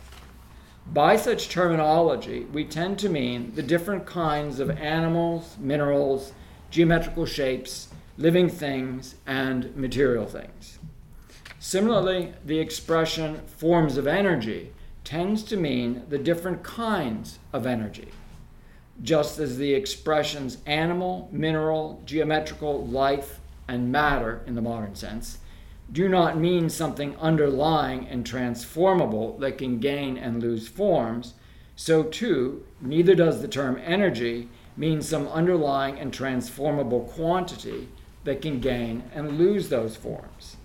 By 0.93 1.15
such 1.15 1.49
terminology, 1.49 2.47
we 2.53 2.65
tend 2.65 2.99
to 2.99 3.09
mean 3.09 3.53
the 3.55 3.63
different 3.63 4.07
kinds 4.07 4.59
of 4.59 4.71
animals, 4.71 5.57
minerals, 5.61 6.33
geometrical 6.69 7.27
shapes, 7.27 7.91
living 8.19 8.49
things, 8.49 9.15
and 9.25 9.75
material 9.77 10.27
things. 10.27 10.81
Similarly, 11.61 12.35
the 12.45 12.59
expression 12.59 13.41
forms 13.47 13.99
of 13.99 14.09
energy 14.09 14.73
tends 15.05 15.45
to 15.45 15.57
mean 15.57 16.03
the 16.09 16.19
different 16.19 16.65
kinds 16.65 17.39
of 17.53 17.67
energy, 17.67 18.09
just 19.01 19.39
as 19.39 19.59
the 19.59 19.75
expressions 19.75 20.59
animal, 20.67 21.29
mineral, 21.31 22.03
geometrical, 22.05 22.85
life, 22.85 23.39
and 23.69 23.93
matter 23.93 24.43
in 24.45 24.57
the 24.57 24.61
modern 24.63 24.97
sense 24.97 25.39
do 25.93 26.09
not 26.09 26.39
mean 26.39 26.71
something 26.71 27.17
underlying 27.17 28.07
and 28.07 28.25
transformable 28.25 29.37
that 29.39 29.59
can 29.59 29.81
gain 29.81 30.17
and 30.17 30.43
lose 30.43 30.69
forms, 30.69 31.35
so 31.75 32.03
too, 32.03 32.65
neither 32.81 33.15
does 33.15 33.43
the 33.43 33.49
term 33.49 33.81
energy 33.85 34.49
mean 34.77 35.03
some 35.03 35.27
underlying 35.29 35.99
and 35.99 36.13
transformable 36.13 37.01
quantity 37.01 37.89
that 38.25 38.41
can 38.41 38.61
gain 38.61 39.03
and 39.15 39.39
lose 39.39 39.69
those 39.69 39.97
forms. 39.97 40.57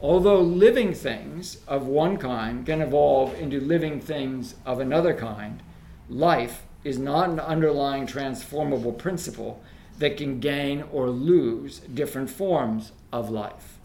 Although 0.00 0.40
living 0.40 0.94
things 0.94 1.58
of 1.66 1.86
one 1.86 2.16
kind 2.16 2.64
can 2.64 2.80
evolve 2.80 3.34
into 3.34 3.60
living 3.60 4.00
things 4.00 4.54
of 4.64 4.78
another 4.78 5.14
kind, 5.14 5.62
life 6.08 6.62
is 6.84 6.98
not 6.98 7.28
an 7.28 7.40
underlying 7.40 8.06
transformable 8.06 8.92
principle 8.92 9.62
that 9.98 10.16
can 10.16 10.40
gain 10.40 10.84
or 10.92 11.10
lose 11.10 11.80
different 11.80 12.30
forms 12.30 12.92
of 13.12 13.30
life. 13.30 13.79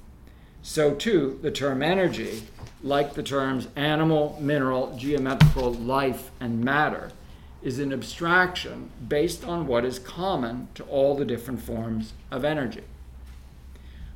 So, 0.67 0.95
too, 0.95 1.37
the 1.43 1.51
term 1.51 1.83
energy, 1.83 2.41
like 2.81 3.13
the 3.13 3.21
terms 3.21 3.67
animal, 3.75 4.35
mineral, 4.41 4.97
geometrical, 4.97 5.71
life, 5.71 6.31
and 6.39 6.63
matter, 6.63 7.11
is 7.61 7.77
an 7.77 7.93
abstraction 7.93 8.89
based 9.07 9.45
on 9.45 9.67
what 9.67 9.85
is 9.85 9.99
common 9.99 10.67
to 10.73 10.83
all 10.85 11.15
the 11.15 11.23
different 11.23 11.61
forms 11.61 12.13
of 12.31 12.43
energy. 12.43 12.81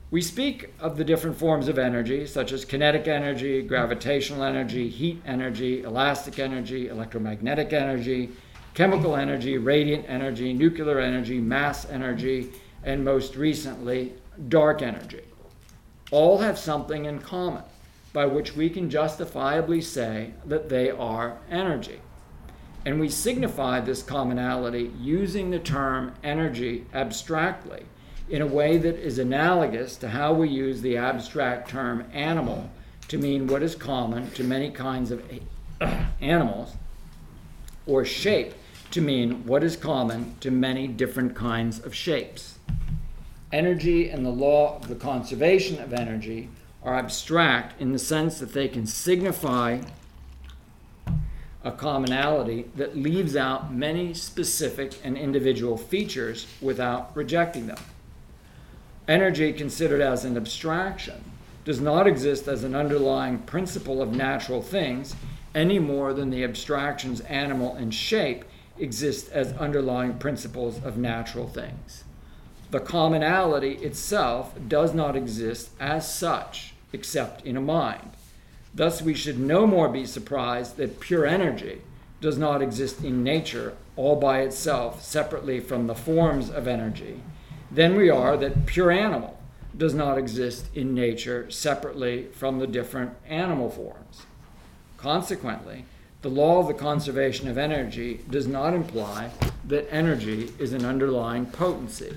We 0.10 0.24
speak 0.24 0.74
of 0.80 0.98
the 0.98 1.04
different 1.04 1.38
forms 1.38 1.68
of 1.68 1.78
energy, 1.78 2.26
such 2.26 2.52
as 2.52 2.66
kinetic 2.66 3.08
energy, 3.08 3.62
gravitational 3.62 4.42
energy, 4.42 4.90
heat 4.90 5.22
energy, 5.28 5.84
elastic 5.84 6.40
energy, 6.40 6.88
electromagnetic 6.88 7.74
energy, 7.74 8.32
chemical 8.74 9.16
energy, 9.16 9.60
radiant 9.60 10.04
energy, 10.08 10.52
nuclear 10.54 11.00
energy, 11.00 11.40
mass 11.40 11.88
energy, 11.92 12.50
and 12.84 13.06
most 13.06 13.36
recently, 13.36 14.14
dark 14.48 14.82
energy. 14.82 15.29
All 16.12 16.40
have 16.40 16.58
something 16.58 17.06
in 17.06 17.20
common 17.20 17.64
by 18.14 18.26
which 18.26 18.56
we 18.56 18.70
can 18.70 18.90
justifiably 18.90 19.82
say 19.82 20.34
that 20.46 20.70
they 20.70 20.90
are 20.90 21.38
energy. 21.50 22.02
And 22.86 23.00
we 23.00 23.10
signify 23.10 23.82
this 23.82 24.02
commonality 24.02 24.92
using 25.00 25.52
the 25.52 25.60
term 25.60 26.14
energy 26.24 26.86
abstractly 26.94 27.84
in 28.30 28.42
a 28.42 28.48
way 28.48 28.78
that 28.78 28.96
is 28.96 29.20
analogous 29.20 29.96
to 29.98 30.10
how 30.10 30.34
we 30.34 30.50
use 30.50 30.82
the 30.82 30.98
abstract 30.98 31.70
term 31.70 32.06
animal 32.14 32.70
to 33.08 33.18
mean 33.18 33.48
what 33.48 33.64
is 33.64 33.76
common 33.76 34.30
to 34.32 34.44
many 34.44 34.70
kinds 34.70 35.12
of 35.12 35.24
animals, 36.22 36.76
or 37.88 38.06
shape 38.06 38.54
to 38.92 39.02
mean 39.02 39.46
what 39.46 39.64
is 39.64 39.76
common 39.76 40.36
to 40.40 40.52
many 40.52 40.88
different 40.88 41.36
kinds 41.36 41.80
of 41.80 41.94
shapes. 41.94 42.59
Energy 43.52 44.10
and 44.10 44.26
the 44.26 44.30
law 44.30 44.78
of 44.78 44.88
the 44.88 44.96
conservation 44.96 45.82
of 45.82 45.94
energy 45.94 46.50
are 46.84 46.96
abstract 46.96 47.80
in 47.82 47.92
the 47.92 48.00
sense 48.00 48.40
that 48.40 48.54
they 48.54 48.68
can 48.68 48.86
signify 48.86 49.80
a 51.64 51.72
commonality 51.72 52.66
that 52.76 52.96
leaves 52.96 53.36
out 53.36 53.74
many 53.74 54.14
specific 54.14 54.94
and 55.04 55.18
individual 55.18 55.78
features 55.78 56.48
without 56.62 57.16
rejecting 57.16 57.68
them 57.68 57.78
energy 59.10 59.52
considered 59.52 60.00
as 60.00 60.24
an 60.24 60.38
abstraction 60.38 61.32
does 61.66 61.82
not 61.82 62.06
exist 62.06 62.48
as 62.48 62.64
an 62.64 62.76
underlying 62.76 63.40
principle 63.40 64.02
of 64.02 64.16
natural 64.16 64.62
things 64.62 65.16
any 65.56 65.80
more 65.80 66.14
than 66.14 66.30
the 66.30 66.44
abstractions 66.44 67.20
animal 67.22 67.76
and 67.76 67.94
shape 67.94 68.46
exist 68.78 69.30
as 69.32 69.52
underlying 69.54 70.14
principles 70.20 70.82
of 70.86 70.96
natural 70.96 71.48
things. 71.48 72.04
The 72.72 72.80
commonality 72.80 73.74
itself 73.78 74.54
does 74.68 74.94
not 74.94 75.16
exist 75.16 75.72
as 75.80 76.14
such 76.14 76.74
except 76.94 77.46
in 77.46 77.58
a 77.58 77.62
mind. 77.62 78.12
Thus, 78.74 79.02
we 79.02 79.14
should 79.14 79.40
no 79.40 79.66
more 79.66 79.90
be 79.90 80.06
surprised 80.06 80.78
that 80.78 81.00
pure 81.00 81.26
energy 81.26 81.82
does 82.22 82.38
not 82.38 82.62
exist 82.62 83.04
in 83.04 83.24
nature 83.24 83.76
all 83.96 84.16
by 84.16 84.42
itself, 84.42 85.04
separately 85.04 85.60
from 85.60 85.88
the 85.88 85.96
forms 85.96 86.50
of 86.50 86.68
energy 86.68 87.22
than 87.72 87.96
we 87.96 88.10
are 88.10 88.38
that 88.38 88.66
pure 88.66 88.92
animal 88.92 89.38
does 89.78 89.94
not 89.94 90.18
exist 90.18 90.66
in 90.74 90.94
nature 90.94 91.50
separately 91.50 92.28
from 92.34 92.60
the 92.60 92.68
different 92.68 93.12
animal 93.28 93.70
forms. 93.70 94.26
Consequently, 94.98 95.86
the 96.22 96.30
law 96.30 96.60
of 96.60 96.68
the 96.68 96.74
conservation 96.74 97.48
of 97.48 97.58
energy 97.58 98.20
does 98.30 98.48
not 98.48 98.74
imply 98.74 99.32
that 99.66 99.88
energy 99.92 100.52
is 100.60 100.74
an 100.74 100.84
underlying 100.84 101.46
potency. 101.46 102.16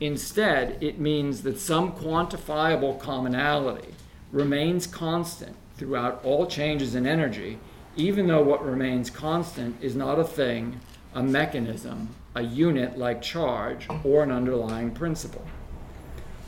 Instead, 0.00 0.82
it 0.82 0.98
means 0.98 1.42
that 1.42 1.58
some 1.58 1.92
quantifiable 1.92 2.98
commonality 2.98 3.94
remains 4.32 4.86
constant 4.86 5.54
throughout 5.76 6.20
all 6.24 6.46
changes 6.46 6.94
in 6.94 7.06
energy, 7.06 7.58
even 7.96 8.26
though 8.26 8.42
what 8.42 8.64
remains 8.64 9.10
constant 9.10 9.76
is 9.82 9.94
not 9.94 10.18
a 10.18 10.24
thing, 10.24 10.80
a 11.14 11.22
mechanism, 11.22 12.08
a 12.34 12.42
unit 12.42 12.96
like 12.96 13.20
charge 13.20 13.86
or 14.04 14.22
an 14.22 14.30
underlying 14.30 14.90
principle. 14.90 15.44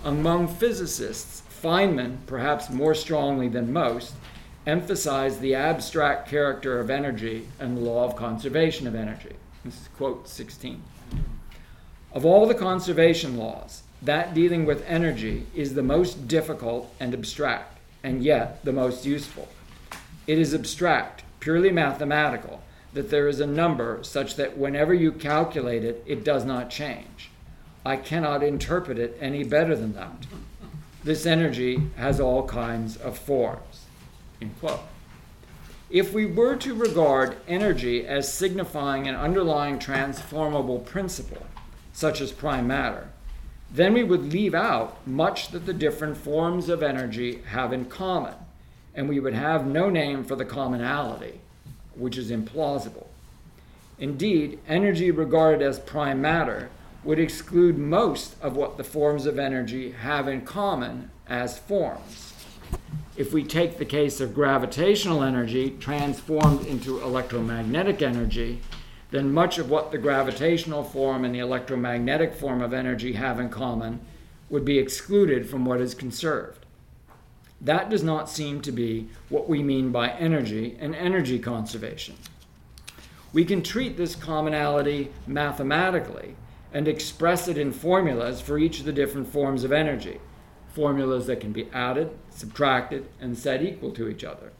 Among 0.04 0.48
physicists, 0.48 1.42
Feynman, 1.62 2.18
perhaps 2.26 2.70
more 2.70 2.94
strongly 2.94 3.48
than 3.48 3.72
most, 3.72 4.14
emphasized 4.66 5.40
the 5.40 5.54
abstract 5.54 6.28
character 6.28 6.80
of 6.80 6.88
energy 6.88 7.48
and 7.60 7.76
the 7.76 7.80
law 7.82 8.04
of 8.04 8.16
conservation 8.16 8.86
of 8.86 8.94
energy. 8.94 9.34
This 9.64 9.74
is 9.74 9.88
quote 9.96 10.26
16. 10.26 10.82
Of 12.14 12.26
all 12.26 12.46
the 12.46 12.54
conservation 12.54 13.38
laws, 13.38 13.82
that 14.02 14.34
dealing 14.34 14.66
with 14.66 14.84
energy 14.86 15.46
is 15.54 15.74
the 15.74 15.82
most 15.82 16.28
difficult 16.28 16.92
and 17.00 17.14
abstract, 17.14 17.78
and 18.02 18.22
yet 18.22 18.62
the 18.64 18.72
most 18.72 19.06
useful. 19.06 19.48
It 20.26 20.38
is 20.38 20.52
abstract, 20.52 21.24
purely 21.40 21.70
mathematical, 21.70 22.62
that 22.92 23.08
there 23.08 23.28
is 23.28 23.40
a 23.40 23.46
number 23.46 24.00
such 24.02 24.36
that 24.36 24.58
whenever 24.58 24.92
you 24.92 25.10
calculate 25.10 25.84
it, 25.84 26.02
it 26.06 26.22
does 26.22 26.44
not 26.44 26.68
change. 26.68 27.30
I 27.84 27.96
cannot 27.96 28.42
interpret 28.42 28.98
it 28.98 29.16
any 29.20 29.42
better 29.42 29.74
than 29.74 29.94
that. 29.94 30.26
This 31.02 31.24
energy 31.24 31.80
has 31.96 32.20
all 32.20 32.46
kinds 32.46 32.96
of 32.96 33.18
forms. 33.18 33.86
If 35.90 36.12
we 36.12 36.26
were 36.26 36.56
to 36.56 36.74
regard 36.74 37.36
energy 37.48 38.06
as 38.06 38.32
signifying 38.32 39.08
an 39.08 39.14
underlying 39.14 39.78
transformable 39.78 40.78
principle, 40.78 41.46
such 41.92 42.20
as 42.20 42.32
prime 42.32 42.66
matter, 42.66 43.08
then 43.70 43.94
we 43.94 44.02
would 44.02 44.32
leave 44.32 44.54
out 44.54 45.06
much 45.06 45.48
that 45.48 45.66
the 45.66 45.72
different 45.72 46.16
forms 46.16 46.68
of 46.68 46.82
energy 46.82 47.40
have 47.48 47.72
in 47.72 47.86
common, 47.86 48.34
and 48.94 49.08
we 49.08 49.20
would 49.20 49.34
have 49.34 49.66
no 49.66 49.88
name 49.88 50.24
for 50.24 50.36
the 50.36 50.44
commonality 50.44 51.40
which 51.94 52.16
is 52.16 52.30
implausible. 52.30 53.06
Indeed, 53.98 54.58
energy 54.66 55.10
regarded 55.10 55.62
as 55.62 55.78
prime 55.78 56.20
matter 56.20 56.70
would 57.04 57.18
exclude 57.18 57.78
most 57.78 58.36
of 58.40 58.56
what 58.56 58.76
the 58.76 58.84
forms 58.84 59.26
of 59.26 59.38
energy 59.38 59.92
have 59.92 60.28
in 60.28 60.42
common 60.42 61.10
as 61.26 61.58
forms. 61.58 62.32
If 63.16 63.32
we 63.32 63.44
take 63.44 63.78
the 63.78 63.84
case 63.84 64.20
of 64.20 64.34
gravitational 64.34 65.22
energy 65.22 65.76
transformed 65.78 66.66
into 66.66 67.02
electromagnetic 67.02 68.00
energy, 68.00 68.60
then 69.12 69.32
much 69.32 69.58
of 69.58 69.68
what 69.70 69.92
the 69.92 69.98
gravitational 69.98 70.82
form 70.82 71.24
and 71.24 71.34
the 71.34 71.38
electromagnetic 71.38 72.34
form 72.34 72.62
of 72.62 72.72
energy 72.72 73.12
have 73.12 73.38
in 73.38 73.50
common 73.50 74.00
would 74.48 74.64
be 74.64 74.78
excluded 74.78 75.48
from 75.48 75.66
what 75.66 75.82
is 75.82 75.94
conserved. 75.94 76.64
That 77.60 77.90
does 77.90 78.02
not 78.02 78.30
seem 78.30 78.62
to 78.62 78.72
be 78.72 79.08
what 79.28 79.48
we 79.48 79.62
mean 79.62 79.92
by 79.92 80.08
energy 80.08 80.76
and 80.80 80.94
energy 80.94 81.38
conservation. 81.38 82.16
We 83.34 83.44
can 83.44 83.62
treat 83.62 83.98
this 83.98 84.16
commonality 84.16 85.12
mathematically 85.26 86.34
and 86.72 86.88
express 86.88 87.48
it 87.48 87.58
in 87.58 87.70
formulas 87.70 88.40
for 88.40 88.58
each 88.58 88.80
of 88.80 88.86
the 88.86 88.92
different 88.92 89.28
forms 89.28 89.62
of 89.62 89.72
energy, 89.72 90.20
formulas 90.68 91.26
that 91.26 91.40
can 91.40 91.52
be 91.52 91.68
added, 91.72 92.10
subtracted, 92.30 93.06
and 93.20 93.36
set 93.36 93.62
equal 93.62 93.90
to 93.92 94.08
each 94.08 94.24
other. 94.24 94.52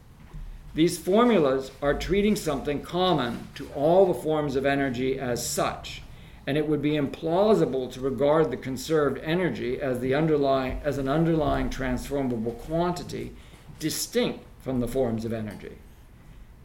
These 0.75 0.97
formulas 0.97 1.71
are 1.83 1.93
treating 1.93 2.35
something 2.35 2.81
common 2.81 3.47
to 3.55 3.69
all 3.75 4.07
the 4.07 4.19
forms 4.19 4.55
of 4.55 4.65
energy 4.65 5.19
as 5.19 5.47
such, 5.47 6.01
and 6.47 6.57
it 6.57 6.67
would 6.67 6.81
be 6.81 6.93
implausible 6.93 7.91
to 7.93 8.01
regard 8.01 8.49
the 8.49 8.57
conserved 8.57 9.19
energy 9.19 9.79
as, 9.79 9.99
the 9.99 10.15
underlying, 10.15 10.81
as 10.83 10.97
an 10.97 11.07
underlying 11.07 11.69
transformable 11.69 12.53
quantity 12.53 13.33
distinct 13.79 14.43
from 14.61 14.79
the 14.79 14.87
forms 14.87 15.25
of 15.25 15.33
energy. 15.33 15.77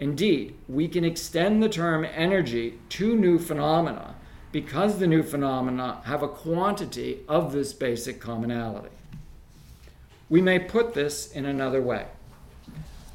Indeed, 0.00 0.54
we 0.68 0.88
can 0.88 1.04
extend 1.04 1.62
the 1.62 1.68
term 1.68 2.04
energy 2.04 2.78
to 2.90 3.14
new 3.14 3.38
phenomena 3.38 4.14
because 4.52 4.98
the 4.98 5.06
new 5.06 5.22
phenomena 5.22 6.00
have 6.04 6.22
a 6.22 6.28
quantity 6.28 7.20
of 7.28 7.52
this 7.52 7.74
basic 7.74 8.20
commonality. 8.20 8.94
We 10.30 10.40
may 10.40 10.58
put 10.58 10.94
this 10.94 11.30
in 11.30 11.44
another 11.44 11.82
way. 11.82 12.06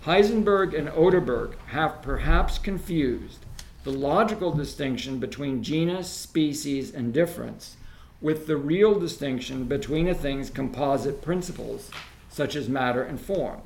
Heisenberg 0.05 0.77
and 0.77 0.89
Oderberg 0.89 1.55
have 1.67 2.01
perhaps 2.01 2.57
confused 2.57 3.45
the 3.85 3.91
logical 3.91 4.51
distinction 4.51 5.17
between 5.17 5.63
genus, 5.63 6.09
species, 6.09 6.93
and 6.93 7.13
difference 7.13 7.77
with 8.19 8.45
the 8.45 8.57
real 8.57 8.99
distinction 8.99 9.63
between 9.63 10.09
a 10.09 10.13
thing's 10.13 10.49
composite 10.49 11.21
principles, 11.21 11.89
such 12.29 12.55
as 12.55 12.67
matter 12.67 13.01
and 13.01 13.19
form. 13.19 13.61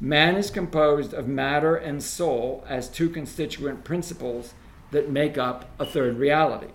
Man 0.00 0.36
is 0.36 0.50
composed 0.50 1.12
of 1.12 1.28
matter 1.28 1.76
and 1.76 2.02
soul 2.02 2.64
as 2.66 2.88
two 2.88 3.10
constituent 3.10 3.84
principles 3.84 4.54
that 4.90 5.10
make 5.10 5.36
up 5.36 5.70
a 5.78 5.84
third 5.84 6.16
reality. 6.16 6.72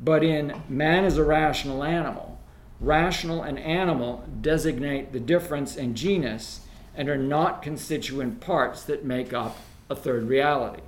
But 0.00 0.24
in 0.24 0.62
man 0.68 1.04
is 1.04 1.16
a 1.16 1.24
rational 1.24 1.84
animal, 1.84 2.40
rational 2.80 3.42
and 3.42 3.58
animal 3.58 4.24
designate 4.40 5.12
the 5.12 5.20
difference 5.20 5.76
in 5.76 5.94
genus 5.94 6.66
and 7.00 7.08
are 7.08 7.16
not 7.16 7.62
constituent 7.62 8.42
parts 8.42 8.82
that 8.82 9.06
make 9.06 9.32
up 9.32 9.56
a 9.88 9.96
third 9.96 10.28
reality. 10.28 10.82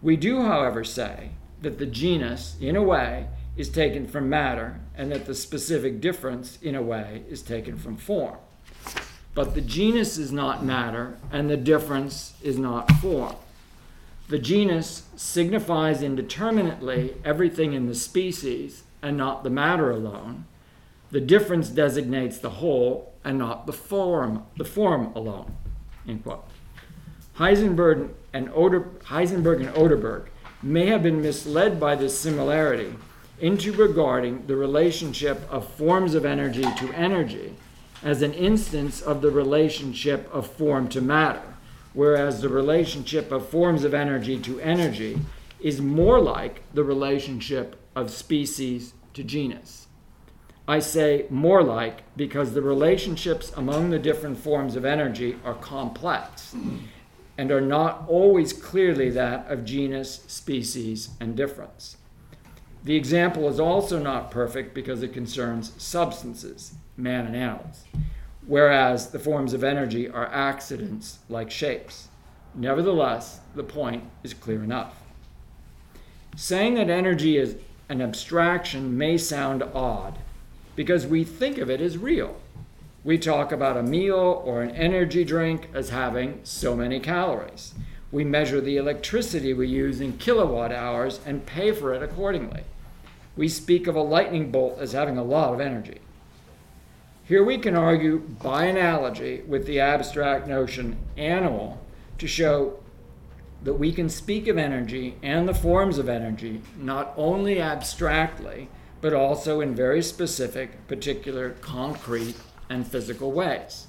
We 0.00 0.14
do, 0.14 0.42
however, 0.42 0.84
say 0.84 1.30
that 1.62 1.80
the 1.80 1.86
genus, 1.86 2.56
in 2.60 2.76
a 2.76 2.82
way, 2.82 3.26
is 3.56 3.68
taken 3.68 4.06
from 4.06 4.30
matter 4.30 4.78
and 4.96 5.10
that 5.10 5.26
the 5.26 5.34
specific 5.34 6.00
difference, 6.00 6.60
in 6.62 6.76
a 6.76 6.82
way, 6.82 7.24
is 7.28 7.42
taken 7.42 7.76
from 7.76 7.96
form. 7.96 8.36
But 9.34 9.56
the 9.56 9.62
genus 9.62 10.16
is 10.16 10.30
not 10.30 10.64
matter 10.64 11.16
and 11.32 11.50
the 11.50 11.56
difference 11.56 12.34
is 12.40 12.56
not 12.56 12.88
form. 12.92 13.34
The 14.28 14.38
genus 14.38 15.08
signifies 15.16 16.02
indeterminately 16.02 17.16
everything 17.24 17.72
in 17.72 17.86
the 17.86 17.96
species 17.96 18.84
and 19.02 19.16
not 19.16 19.42
the 19.42 19.50
matter 19.50 19.90
alone. 19.90 20.44
The 21.10 21.20
difference 21.20 21.68
designates 21.68 22.38
the 22.38 22.50
whole 22.50 23.14
and 23.24 23.38
not 23.38 23.66
the 23.66 23.72
form, 23.72 24.44
the 24.56 24.64
form 24.64 25.12
alone. 25.14 25.56
End 26.08 26.22
quote. 26.22 26.44
Heisenberg 27.36 28.10
and, 28.32 28.50
Oder, 28.52 28.80
Heisenberg 29.04 29.60
and 29.60 29.74
Oderberg 29.74 30.28
may 30.62 30.86
have 30.86 31.02
been 31.02 31.22
misled 31.22 31.78
by 31.78 31.94
this 31.94 32.18
similarity 32.18 32.94
into 33.40 33.72
regarding 33.72 34.46
the 34.46 34.56
relationship 34.56 35.46
of 35.50 35.68
forms 35.74 36.14
of 36.14 36.24
energy 36.24 36.62
to 36.62 36.92
energy 36.92 37.54
as 38.02 38.22
an 38.22 38.32
instance 38.32 39.02
of 39.02 39.20
the 39.20 39.30
relationship 39.30 40.28
of 40.32 40.46
form 40.46 40.88
to 40.88 41.00
matter 41.00 41.56
whereas 41.96 42.42
the 42.42 42.48
relationship 42.48 43.32
of 43.32 43.48
forms 43.48 43.82
of 43.82 43.94
energy 43.94 44.38
to 44.38 44.60
energy 44.60 45.18
is 45.60 45.80
more 45.80 46.20
like 46.20 46.62
the 46.74 46.84
relationship 46.84 47.74
of 47.96 48.10
species 48.10 48.92
to 49.14 49.24
genus. 49.24 49.85
I 50.68 50.80
say 50.80 51.26
more 51.30 51.62
like 51.62 52.02
because 52.16 52.52
the 52.52 52.62
relationships 52.62 53.52
among 53.56 53.90
the 53.90 53.98
different 53.98 54.38
forms 54.38 54.76
of 54.76 54.84
energy 54.84 55.36
are 55.44 55.54
complex 55.54 56.54
and 57.38 57.50
are 57.50 57.60
not 57.60 58.04
always 58.08 58.52
clearly 58.52 59.10
that 59.10 59.50
of 59.50 59.64
genus, 59.64 60.24
species, 60.26 61.10
and 61.20 61.36
difference. 61.36 61.96
The 62.82 62.96
example 62.96 63.48
is 63.48 63.60
also 63.60 63.98
not 64.00 64.30
perfect 64.30 64.74
because 64.74 65.02
it 65.02 65.12
concerns 65.12 65.72
substances, 65.76 66.74
man 66.96 67.26
and 67.26 67.36
animals 67.36 67.84
whereas 68.46 69.10
the 69.10 69.18
forms 69.18 69.52
of 69.52 69.64
energy 69.64 70.08
are 70.08 70.26
accidents 70.26 71.18
like 71.28 71.50
shapes. 71.50 72.08
Nevertheless, 72.54 73.40
the 73.54 73.64
point 73.64 74.04
is 74.22 74.32
clear 74.32 74.62
enough. 74.62 74.94
Saying 76.36 76.74
that 76.74 76.88
energy 76.88 77.36
is 77.36 77.56
an 77.88 78.00
abstraction 78.00 78.96
may 78.96 79.18
sound 79.18 79.62
odd 79.74 80.18
because 80.76 81.06
we 81.06 81.24
think 81.24 81.58
of 81.58 81.70
it 81.70 81.80
as 81.80 81.98
real. 81.98 82.36
We 83.02 83.18
talk 83.18 83.50
about 83.50 83.76
a 83.76 83.82
meal 83.82 84.42
or 84.44 84.62
an 84.62 84.70
energy 84.72 85.24
drink 85.24 85.68
as 85.72 85.90
having 85.90 86.40
so 86.44 86.76
many 86.76 87.00
calories. 87.00 87.74
We 88.12 88.24
measure 88.24 88.60
the 88.60 88.76
electricity 88.76 89.52
we 89.52 89.68
use 89.68 90.00
in 90.00 90.18
kilowatt 90.18 90.72
hours 90.72 91.20
and 91.26 91.46
pay 91.46 91.72
for 91.72 91.94
it 91.94 92.02
accordingly. 92.02 92.62
We 93.36 93.48
speak 93.48 93.86
of 93.86 93.96
a 93.96 94.02
lightning 94.02 94.50
bolt 94.50 94.78
as 94.78 94.92
having 94.92 95.18
a 95.18 95.24
lot 95.24 95.54
of 95.54 95.60
energy. 95.60 96.00
Here 97.24 97.44
we 97.44 97.58
can 97.58 97.74
argue 97.74 98.18
by 98.18 98.66
analogy 98.66 99.42
with 99.46 99.66
the 99.66 99.80
abstract 99.80 100.46
notion 100.46 100.96
animal 101.16 101.80
to 102.18 102.28
show 102.28 102.78
that 103.62 103.74
we 103.74 103.92
can 103.92 104.08
speak 104.08 104.46
of 104.46 104.58
energy 104.58 105.16
and 105.22 105.48
the 105.48 105.54
forms 105.54 105.98
of 105.98 106.08
energy 106.08 106.60
not 106.78 107.12
only 107.16 107.60
abstractly, 107.60 108.68
but 109.00 109.12
also 109.12 109.60
in 109.60 109.74
very 109.74 110.02
specific, 110.02 110.86
particular, 110.88 111.50
concrete, 111.60 112.36
and 112.68 112.86
physical 112.86 113.32
ways. 113.32 113.86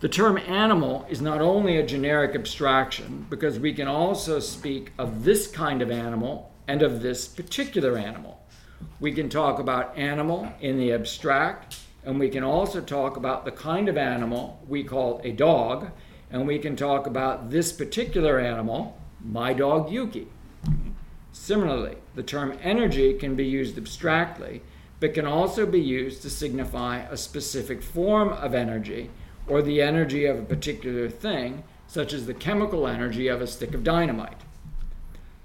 The 0.00 0.08
term 0.08 0.38
animal 0.38 1.06
is 1.08 1.20
not 1.20 1.40
only 1.40 1.76
a 1.76 1.86
generic 1.86 2.34
abstraction, 2.34 3.26
because 3.30 3.58
we 3.58 3.72
can 3.72 3.88
also 3.88 4.38
speak 4.40 4.92
of 4.98 5.24
this 5.24 5.46
kind 5.46 5.80
of 5.82 5.90
animal 5.90 6.52
and 6.68 6.82
of 6.82 7.02
this 7.02 7.26
particular 7.26 7.96
animal. 7.96 8.40
We 9.00 9.12
can 9.12 9.28
talk 9.28 9.58
about 9.58 9.96
animal 9.96 10.52
in 10.60 10.78
the 10.78 10.92
abstract 10.92 11.78
and 12.04 12.20
we 12.20 12.28
can 12.28 12.44
also 12.44 12.80
talk 12.80 13.16
about 13.16 13.44
the 13.44 13.50
kind 13.50 13.88
of 13.88 13.96
animal 13.96 14.60
we 14.68 14.84
call 14.84 15.20
a 15.24 15.32
dog, 15.32 15.90
and 16.30 16.46
we 16.46 16.58
can 16.58 16.76
talk 16.76 17.06
about 17.06 17.50
this 17.50 17.72
particular 17.72 18.38
animal, 18.38 18.98
my 19.22 19.52
dog 19.54 19.90
Yuki. 19.90 20.28
Similarly, 21.34 21.96
the 22.14 22.22
term 22.22 22.58
energy 22.62 23.12
can 23.12 23.34
be 23.34 23.44
used 23.44 23.76
abstractly, 23.76 24.62
but 25.00 25.12
can 25.12 25.26
also 25.26 25.66
be 25.66 25.80
used 25.80 26.22
to 26.22 26.30
signify 26.30 27.00
a 27.00 27.18
specific 27.18 27.82
form 27.82 28.30
of 28.30 28.54
energy 28.54 29.10
or 29.46 29.60
the 29.60 29.82
energy 29.82 30.24
of 30.24 30.38
a 30.38 30.44
particular 30.44 31.10
thing, 31.10 31.64
such 31.86 32.14
as 32.14 32.24
the 32.24 32.32
chemical 32.32 32.86
energy 32.86 33.28
of 33.28 33.42
a 33.42 33.46
stick 33.46 33.74
of 33.74 33.84
dynamite. 33.84 34.40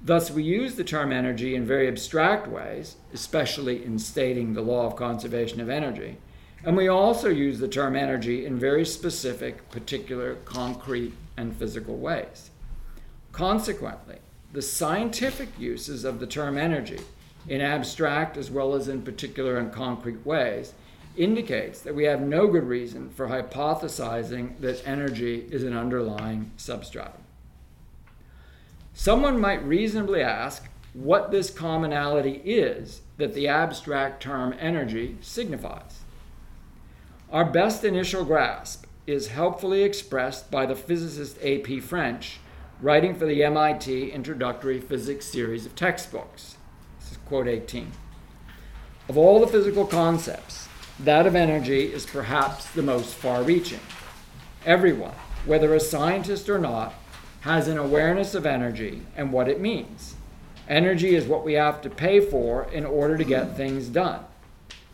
Thus, 0.02 0.32
we 0.32 0.44
use 0.44 0.76
the 0.76 0.86
term 0.86 1.12
energy 1.12 1.56
in 1.56 1.66
very 1.66 1.90
abstract 1.90 2.48
ways, 2.48 2.96
especially 3.14 3.84
in 3.84 4.00
stating 4.00 4.54
the 4.54 4.62
law 4.62 4.86
of 4.86 4.96
conservation 4.96 5.60
of 5.60 5.68
energy 5.68 6.16
and 6.64 6.76
we 6.76 6.88
also 6.88 7.30
use 7.30 7.60
the 7.60 7.68
term 7.68 7.96
energy 7.96 8.46
in 8.46 8.60
very 8.60 8.86
specific, 8.86 9.70
particular, 9.70 10.36
concrete, 10.46 11.14
and 11.38 11.56
physical 11.56 11.98
ways. 11.98 12.52
Consequently, 13.32 14.18
the 14.52 14.62
scientific 14.62 15.50
uses 15.60 16.04
of 16.04 16.20
the 16.20 16.28
term 16.28 16.58
energy, 16.58 17.00
in 17.48 17.62
abstract 17.62 18.38
as 18.38 18.50
well 18.50 18.74
as 18.74 18.88
in 18.88 19.02
particular 19.02 19.58
and 19.58 19.72
concrete 19.72 20.26
ways, 20.26 20.74
indicates 21.18 21.82
that 21.82 21.96
we 21.96 22.06
have 22.06 22.22
no 22.22 22.48
good 22.48 22.64
reason 22.64 23.10
for 23.10 23.28
hypothesizing 23.28 24.60
that 24.60 24.88
energy 24.88 25.48
is 25.52 25.64
an 25.64 25.76
underlying 25.76 26.52
substratum. 26.58 27.24
Someone 28.94 29.40
might 29.40 29.64
reasonably 29.64 30.22
ask 30.22 30.68
what 30.94 31.32
this 31.32 31.50
commonality 31.50 32.42
is 32.44 33.02
that 33.18 33.34
the 33.34 33.48
abstract 33.48 34.22
term 34.24 34.56
energy 34.60 35.18
signifies. 35.22 36.00
Our 37.32 37.46
best 37.46 37.84
initial 37.84 38.26
grasp 38.26 38.86
is 39.06 39.28
helpfully 39.28 39.84
expressed 39.84 40.50
by 40.50 40.66
the 40.66 40.76
physicist 40.76 41.38
A.P. 41.42 41.80
French, 41.80 42.40
writing 42.82 43.14
for 43.14 43.26
the 43.26 43.44
MIT 43.44 44.10
Introductory 44.12 44.80
Physics 44.80 45.26
series 45.26 45.66
of 45.66 45.76
textbooks. 45.76 46.56
This 47.00 47.12
is 47.12 47.18
quote 47.26 47.48
18. 47.48 47.92
Of 49.10 49.18
all 49.18 49.42
the 49.42 49.48
physical 49.48 49.86
concepts, 49.86 50.70
That 50.98 51.26
of 51.26 51.36
energy 51.36 51.92
is 51.92 52.06
perhaps 52.06 52.70
the 52.72 52.82
most 52.82 53.16
far 53.16 53.44
reaching. 53.44 53.80
Everyone, 54.66 55.16
whether 55.46 55.74
a 55.74 55.80
scientist 55.80 56.50
or 56.50 56.60
not, 56.60 56.94
has 57.42 57.68
an 57.68 57.78
awareness 57.78 58.34
of 58.36 58.46
energy 58.46 59.04
and 59.16 59.32
what 59.32 59.48
it 59.48 59.62
means. 59.62 60.16
Energy 60.68 61.16
is 61.16 61.26
what 61.26 61.46
we 61.46 61.54
have 61.54 61.82
to 61.82 61.90
pay 61.90 62.20
for 62.20 62.66
in 62.72 62.86
order 62.86 63.18
to 63.18 63.24
get 63.24 63.56
things 63.56 63.88
done. 63.88 64.24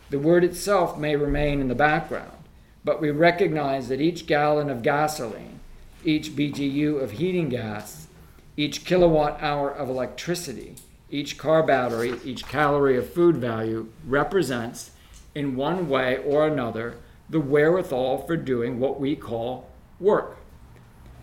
The 0.09 0.19
word 0.19 0.43
itself 0.43 0.97
may 0.97 1.15
remain 1.15 1.59
in 1.59 1.67
the 1.67 1.75
background, 1.75 2.37
but 2.83 3.01
we 3.01 3.09
recognize 3.09 3.87
that 3.89 4.01
each 4.01 4.27
gallon 4.27 4.69
of 4.69 4.83
gasoline, 4.83 5.59
each 6.05 6.35
BTU 6.35 7.01
of 7.01 7.11
heating 7.11 7.49
gas, 7.49 8.07
each 8.55 8.85
kilowatt 8.85 9.41
hour 9.41 9.69
of 9.69 9.89
electricity, 9.89 10.75
each 11.09 11.37
car 11.37 11.63
battery, 11.63 12.19
each 12.23 12.47
calorie 12.47 12.97
of 12.97 13.11
food 13.11 13.37
value 13.37 13.89
represents, 14.05 14.91
in 15.33 15.55
one 15.55 15.89
way 15.89 16.17
or 16.17 16.47
another, 16.47 16.95
the 17.29 17.39
wherewithal 17.39 18.19
for 18.19 18.37
doing 18.37 18.79
what 18.79 18.99
we 18.99 19.15
call 19.15 19.67
work. 19.99 20.37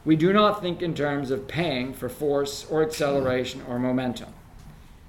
We 0.04 0.16
do 0.16 0.32
not 0.32 0.60
think 0.60 0.82
in 0.82 0.94
terms 0.94 1.30
of 1.30 1.46
paying 1.46 1.94
for 1.94 2.08
force 2.08 2.66
or 2.68 2.82
acceleration 2.82 3.62
or 3.68 3.78
momentum. 3.78 4.34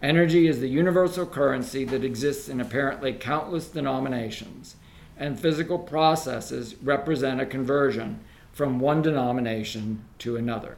Energy 0.01 0.47
is 0.47 0.59
the 0.59 0.67
universal 0.67 1.25
currency 1.25 1.83
that 1.85 2.03
exists 2.03 2.47
in 2.47 2.61
apparently 2.61 3.13
countless 3.13 3.69
denominations, 3.69 4.75
and 5.17 5.39
physical 5.39 5.79
processes 5.79 6.75
represent 6.83 7.41
a 7.41 7.45
conversion 7.45 8.19
from 8.53 8.79
one 8.79 9.01
denomination 9.01 10.05
to 10.19 10.37
another. 10.37 10.77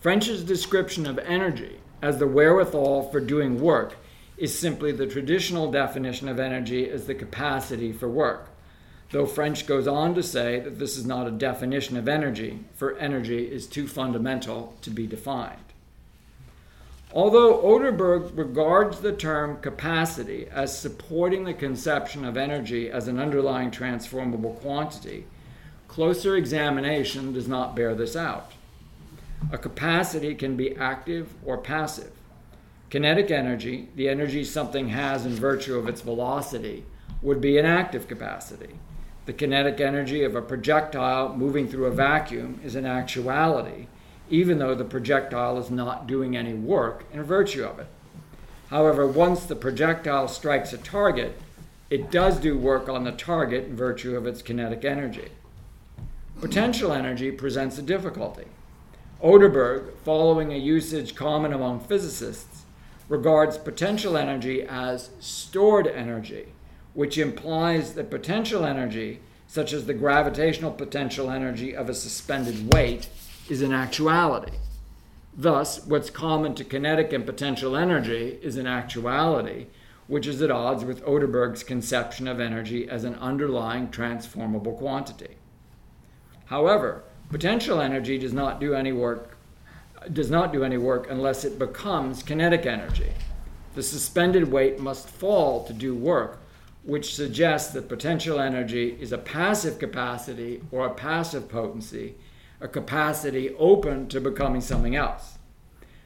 French's 0.00 0.44
description 0.44 1.06
of 1.06 1.18
energy 1.18 1.80
as 2.02 2.18
the 2.18 2.26
wherewithal 2.26 3.08
for 3.10 3.20
doing 3.20 3.60
work 3.60 3.96
is 4.36 4.56
simply 4.56 4.92
the 4.92 5.06
traditional 5.06 5.70
definition 5.70 6.28
of 6.28 6.38
energy 6.38 6.90
as 6.90 7.06
the 7.06 7.14
capacity 7.14 7.92
for 7.92 8.08
work, 8.08 8.50
though 9.10 9.26
French 9.26 9.66
goes 9.66 9.86
on 9.86 10.14
to 10.14 10.22
say 10.22 10.58
that 10.60 10.78
this 10.78 10.96
is 10.96 11.06
not 11.06 11.26
a 11.26 11.30
definition 11.30 11.96
of 11.96 12.08
energy, 12.08 12.64
for 12.74 12.96
energy 12.98 13.44
is 13.50 13.66
too 13.66 13.86
fundamental 13.86 14.76
to 14.82 14.90
be 14.90 15.06
defined. 15.06 15.58
Although 17.14 17.62
Oderberg 17.62 18.36
regards 18.36 19.00
the 19.00 19.12
term 19.12 19.60
capacity 19.60 20.48
as 20.50 20.76
supporting 20.76 21.44
the 21.44 21.54
conception 21.54 22.24
of 22.24 22.38
energy 22.38 22.90
as 22.90 23.06
an 23.06 23.20
underlying 23.20 23.70
transformable 23.70 24.54
quantity, 24.54 25.26
closer 25.92 26.36
examination 26.36 27.32
does 27.32 27.46
not 27.46 27.76
bear 27.76 27.94
this 27.94 28.16
out. 28.16 28.52
A 29.52 29.58
capacity 29.58 30.34
can 30.34 30.56
be 30.56 30.74
active 30.76 31.34
or 31.44 31.58
passive. 31.58 32.12
Kinetic 32.88 33.30
energy, 33.30 33.88
the 33.94 34.08
energy 34.08 34.42
something 34.42 34.88
has 34.88 35.26
in 35.26 35.34
virtue 35.34 35.76
of 35.76 35.88
its 35.88 36.00
velocity, 36.00 36.84
would 37.20 37.40
be 37.40 37.58
an 37.58 37.66
active 37.66 38.08
capacity. 38.08 38.74
The 39.26 39.34
kinetic 39.34 39.80
energy 39.80 40.24
of 40.24 40.34
a 40.34 40.42
projectile 40.42 41.36
moving 41.36 41.68
through 41.68 41.86
a 41.86 41.90
vacuum 41.90 42.60
is 42.64 42.74
an 42.74 42.86
actuality 42.86 43.86
even 44.32 44.58
though 44.58 44.74
the 44.74 44.84
projectile 44.84 45.58
is 45.58 45.70
not 45.70 46.06
doing 46.06 46.34
any 46.34 46.54
work 46.54 47.04
in 47.12 47.22
virtue 47.22 47.62
of 47.62 47.78
it. 47.78 47.86
However, 48.68 49.06
once 49.06 49.44
the 49.44 49.54
projectile 49.54 50.26
strikes 50.26 50.72
a 50.72 50.78
target, 50.78 51.38
it 51.90 52.10
does 52.10 52.38
do 52.38 52.56
work 52.56 52.88
on 52.88 53.04
the 53.04 53.12
target 53.12 53.64
in 53.64 53.76
virtue 53.76 54.16
of 54.16 54.26
its 54.26 54.40
kinetic 54.40 54.86
energy. 54.86 55.28
Potential 56.42 56.92
energy 56.92 57.30
presents 57.30 57.78
a 57.78 57.82
difficulty. 57.82 58.46
Oderberg, 59.22 59.96
following 60.04 60.52
a 60.52 60.56
usage 60.56 61.14
common 61.14 61.52
among 61.52 61.78
physicists, 61.78 62.64
regards 63.08 63.56
potential 63.56 64.16
energy 64.16 64.60
as 64.60 65.10
stored 65.20 65.86
energy, 65.86 66.46
which 66.94 67.16
implies 67.16 67.94
that 67.94 68.10
potential 68.10 68.64
energy, 68.64 69.20
such 69.46 69.72
as 69.72 69.86
the 69.86 69.94
gravitational 69.94 70.72
potential 70.72 71.30
energy 71.30 71.76
of 71.76 71.88
a 71.88 71.94
suspended 71.94 72.74
weight, 72.74 73.08
is 73.48 73.62
an 73.62 73.72
actuality. 73.72 74.56
Thus, 75.36 75.86
what's 75.86 76.10
common 76.10 76.56
to 76.56 76.64
kinetic 76.64 77.12
and 77.12 77.24
potential 77.24 77.76
energy 77.76 78.40
is 78.42 78.56
an 78.56 78.66
actuality, 78.66 79.66
which 80.08 80.26
is 80.26 80.42
at 80.42 80.50
odds 80.50 80.84
with 80.84 81.04
Oderberg's 81.04 81.62
conception 81.62 82.26
of 82.26 82.40
energy 82.40 82.88
as 82.88 83.04
an 83.04 83.14
underlying 83.14 83.92
transformable 83.92 84.72
quantity. 84.72 85.36
However, 86.52 87.02
potential 87.30 87.80
energy 87.80 88.18
does 88.18 88.34
not 88.34 88.60
do 88.60 88.74
any 88.74 88.92
work 88.92 89.38
does 90.12 90.30
not 90.30 90.52
do 90.52 90.64
any 90.64 90.76
work 90.76 91.06
unless 91.08 91.44
it 91.46 91.58
becomes 91.58 92.22
kinetic 92.22 92.66
energy. 92.66 93.10
The 93.74 93.82
suspended 93.82 94.52
weight 94.52 94.78
must 94.78 95.08
fall 95.08 95.64
to 95.64 95.72
do 95.72 95.94
work, 95.94 96.42
which 96.82 97.14
suggests 97.14 97.72
that 97.72 97.88
potential 97.88 98.38
energy 98.38 98.98
is 99.00 99.12
a 99.12 99.18
passive 99.18 99.78
capacity 99.78 100.60
or 100.70 100.84
a 100.84 100.92
passive 100.94 101.48
potency 101.48 102.16
a 102.60 102.68
capacity 102.68 103.54
open 103.58 104.06
to 104.08 104.20
becoming 104.20 104.60
something 104.60 104.94
else. 104.94 105.38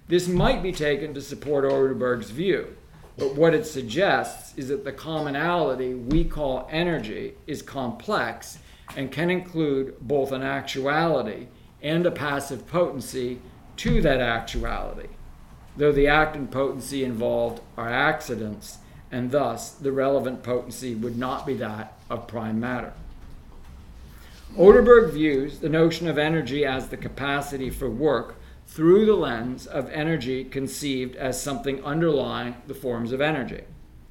This 0.07 0.29
might 0.29 0.63
be 0.63 0.71
taken 0.71 1.13
to 1.15 1.21
support 1.21 1.65
Oderberg's 1.65 2.31
view, 2.31 2.77
but 3.19 3.35
what 3.35 3.53
it 3.53 3.67
suggests 3.67 4.57
is 4.57 4.69
that 4.69 4.85
the 4.85 4.93
commonality 4.93 5.93
we 5.93 6.23
call 6.23 6.69
energy 6.71 7.35
is 7.49 7.63
complex 7.63 8.61
and 8.95 9.11
can 9.11 9.31
include 9.31 9.97
both 10.01 10.33
an 10.33 10.43
actuality 10.43 11.49
and 11.83 12.07
a 12.07 12.11
passive 12.11 12.67
potency 12.67 13.41
to 13.77 14.01
that 14.03 14.21
actuality, 14.21 15.09
though 15.77 15.93
the 15.93 16.07
act 16.07 16.37
and 16.37 16.51
potency 16.51 17.05
involved 17.05 17.61
are 17.77 17.91
accidents, 17.91 18.79
and 19.11 19.31
thus 19.31 19.71
the 19.71 19.93
relevant 19.93 20.43
potency 20.43 20.95
would 20.95 21.17
not 21.17 21.47
be 21.47 21.55
that 21.55 21.97
of 22.09 22.27
prime 22.27 22.59
matter. 22.59 22.93
Oderberg 24.57 25.13
views 25.13 25.59
the 25.59 25.69
notion 25.69 26.09
of 26.09 26.17
energy 26.17 26.65
as 26.65 26.89
the 26.89 26.97
capacity 26.97 27.69
for 27.69 27.91
work 27.91 28.37
through 28.67 29.05
the 29.07 29.15
lens 29.15 29.67
of 29.67 29.91
energy 29.91 30.45
conceived 30.45 31.15
as 31.17 31.41
something 31.41 31.83
underlying 31.85 32.57
the 32.67 32.75
forms 32.75 33.13
of 33.13 33.21
energy. 33.21 33.63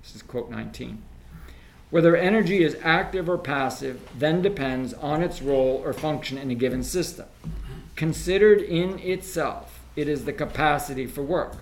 This 0.03 0.15
is 0.15 0.21
quote 0.21 0.49
19. 0.49 1.01
Whether 1.95 2.17
energy 2.17 2.61
is 2.61 2.75
active 2.83 3.29
or 3.29 3.37
passive 3.37 4.01
then 4.19 4.41
depends 4.41 4.93
on 4.95 5.23
its 5.23 5.41
role 5.41 5.81
or 5.85 5.93
function 5.93 6.37
in 6.37 6.51
a 6.51 6.53
given 6.53 6.83
system. 6.83 7.25
Considered 7.95 8.61
in 8.61 8.99
itself, 8.99 9.79
it 9.95 10.09
is 10.09 10.25
the 10.25 10.33
capacity 10.33 11.05
for 11.05 11.21
work. 11.21 11.55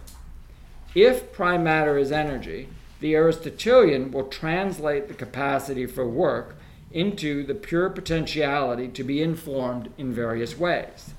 If 0.96 1.32
prime 1.34 1.64
matter 1.64 2.00
is 2.00 2.12
energy, 2.12 2.70
the 3.00 3.14
Aristotelian 3.14 4.12
will 4.12 4.24
translate 4.24 5.08
the 5.08 5.14
capacity 5.14 5.86
for 5.86 6.10
work 6.10 6.56
into 6.92 7.46
the 7.46 7.54
pure 7.54 7.92
potentiality 7.92 8.88
to 8.88 9.04
be 9.04 9.22
informed 9.22 9.94
in 10.00 10.12
various 10.12 10.58
ways. 10.58 11.12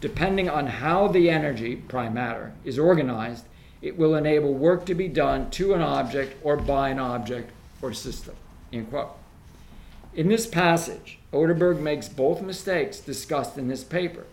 Depending 0.00 0.50
on 0.50 0.66
how 0.66 1.06
the 1.06 1.30
energy, 1.30 1.76
prime 1.76 2.14
matter, 2.14 2.54
is 2.64 2.76
organized, 2.76 3.44
it 3.80 3.96
will 3.96 4.16
enable 4.16 4.52
work 4.52 4.84
to 4.86 4.96
be 4.96 5.06
done 5.06 5.48
to 5.50 5.74
an 5.74 5.80
object 5.80 6.36
or 6.42 6.56
by 6.56 6.88
an 6.88 6.98
object 6.98 7.52
or 7.82 7.92
system. 7.92 8.34
End 8.72 8.88
quote. 8.88 9.10
In 10.14 10.28
this 10.28 10.46
passage, 10.46 11.18
Oderberg 11.32 11.80
makes 11.80 12.08
both 12.08 12.42
mistakes 12.42 13.00
discussed 13.00 13.58
in 13.58 13.68
this 13.68 13.84
paper. 13.84 14.24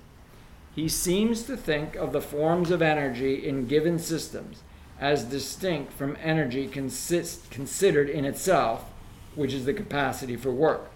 He 0.75 0.87
seems 0.87 1.43
to 1.43 1.57
think 1.57 1.95
of 1.95 2.13
the 2.13 2.21
forms 2.21 2.71
of 2.71 2.81
energy 2.81 3.47
in 3.47 3.67
given 3.67 3.99
systems 3.99 4.61
as 4.99 5.23
distinct 5.23 5.93
from 5.93 6.17
energy 6.21 6.67
consist, 6.67 7.49
considered 7.49 8.09
in 8.09 8.25
itself 8.25 8.85
which 9.35 9.53
is 9.53 9.65
the 9.65 9.73
capacity 9.73 10.35
for 10.35 10.51
work. 10.51 10.91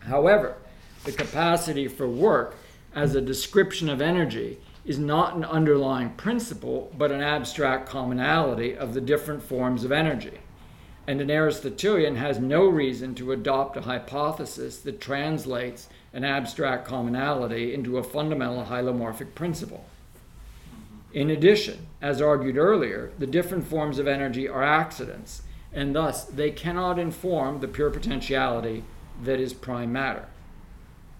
However, 0.00 0.56
the 1.04 1.12
capacity 1.12 1.88
for 1.88 2.08
work 2.08 2.56
as 2.94 3.14
a 3.14 3.20
description 3.20 3.88
of 3.88 4.00
energy 4.00 4.58
is 4.84 4.98
not 4.98 5.36
an 5.36 5.44
underlying 5.44 6.10
principle, 6.10 6.92
but 6.96 7.12
an 7.12 7.20
abstract 7.20 7.88
commonality 7.88 8.74
of 8.74 8.94
the 8.94 9.00
different 9.00 9.42
forms 9.42 9.84
of 9.84 9.92
energy. 9.92 10.38
And 11.06 11.20
an 11.20 11.30
Aristotelian 11.30 12.16
has 12.16 12.38
no 12.38 12.66
reason 12.66 13.14
to 13.16 13.32
adopt 13.32 13.76
a 13.76 13.82
hypothesis 13.82 14.78
that 14.80 15.00
translates 15.00 15.88
an 16.12 16.24
abstract 16.24 16.86
commonality 16.86 17.74
into 17.74 17.98
a 17.98 18.02
fundamental 18.02 18.64
hylomorphic 18.64 19.34
principle. 19.34 19.84
In 21.12 21.30
addition, 21.30 21.86
as 22.00 22.22
argued 22.22 22.56
earlier, 22.56 23.10
the 23.18 23.26
different 23.26 23.66
forms 23.66 23.98
of 23.98 24.06
energy 24.06 24.48
are 24.48 24.62
accidents, 24.62 25.42
and 25.72 25.94
thus 25.94 26.24
they 26.24 26.50
cannot 26.50 26.98
inform 26.98 27.60
the 27.60 27.68
pure 27.68 27.90
potentiality 27.90 28.84
that 29.24 29.40
is 29.40 29.52
prime 29.52 29.92
matter. 29.92 30.26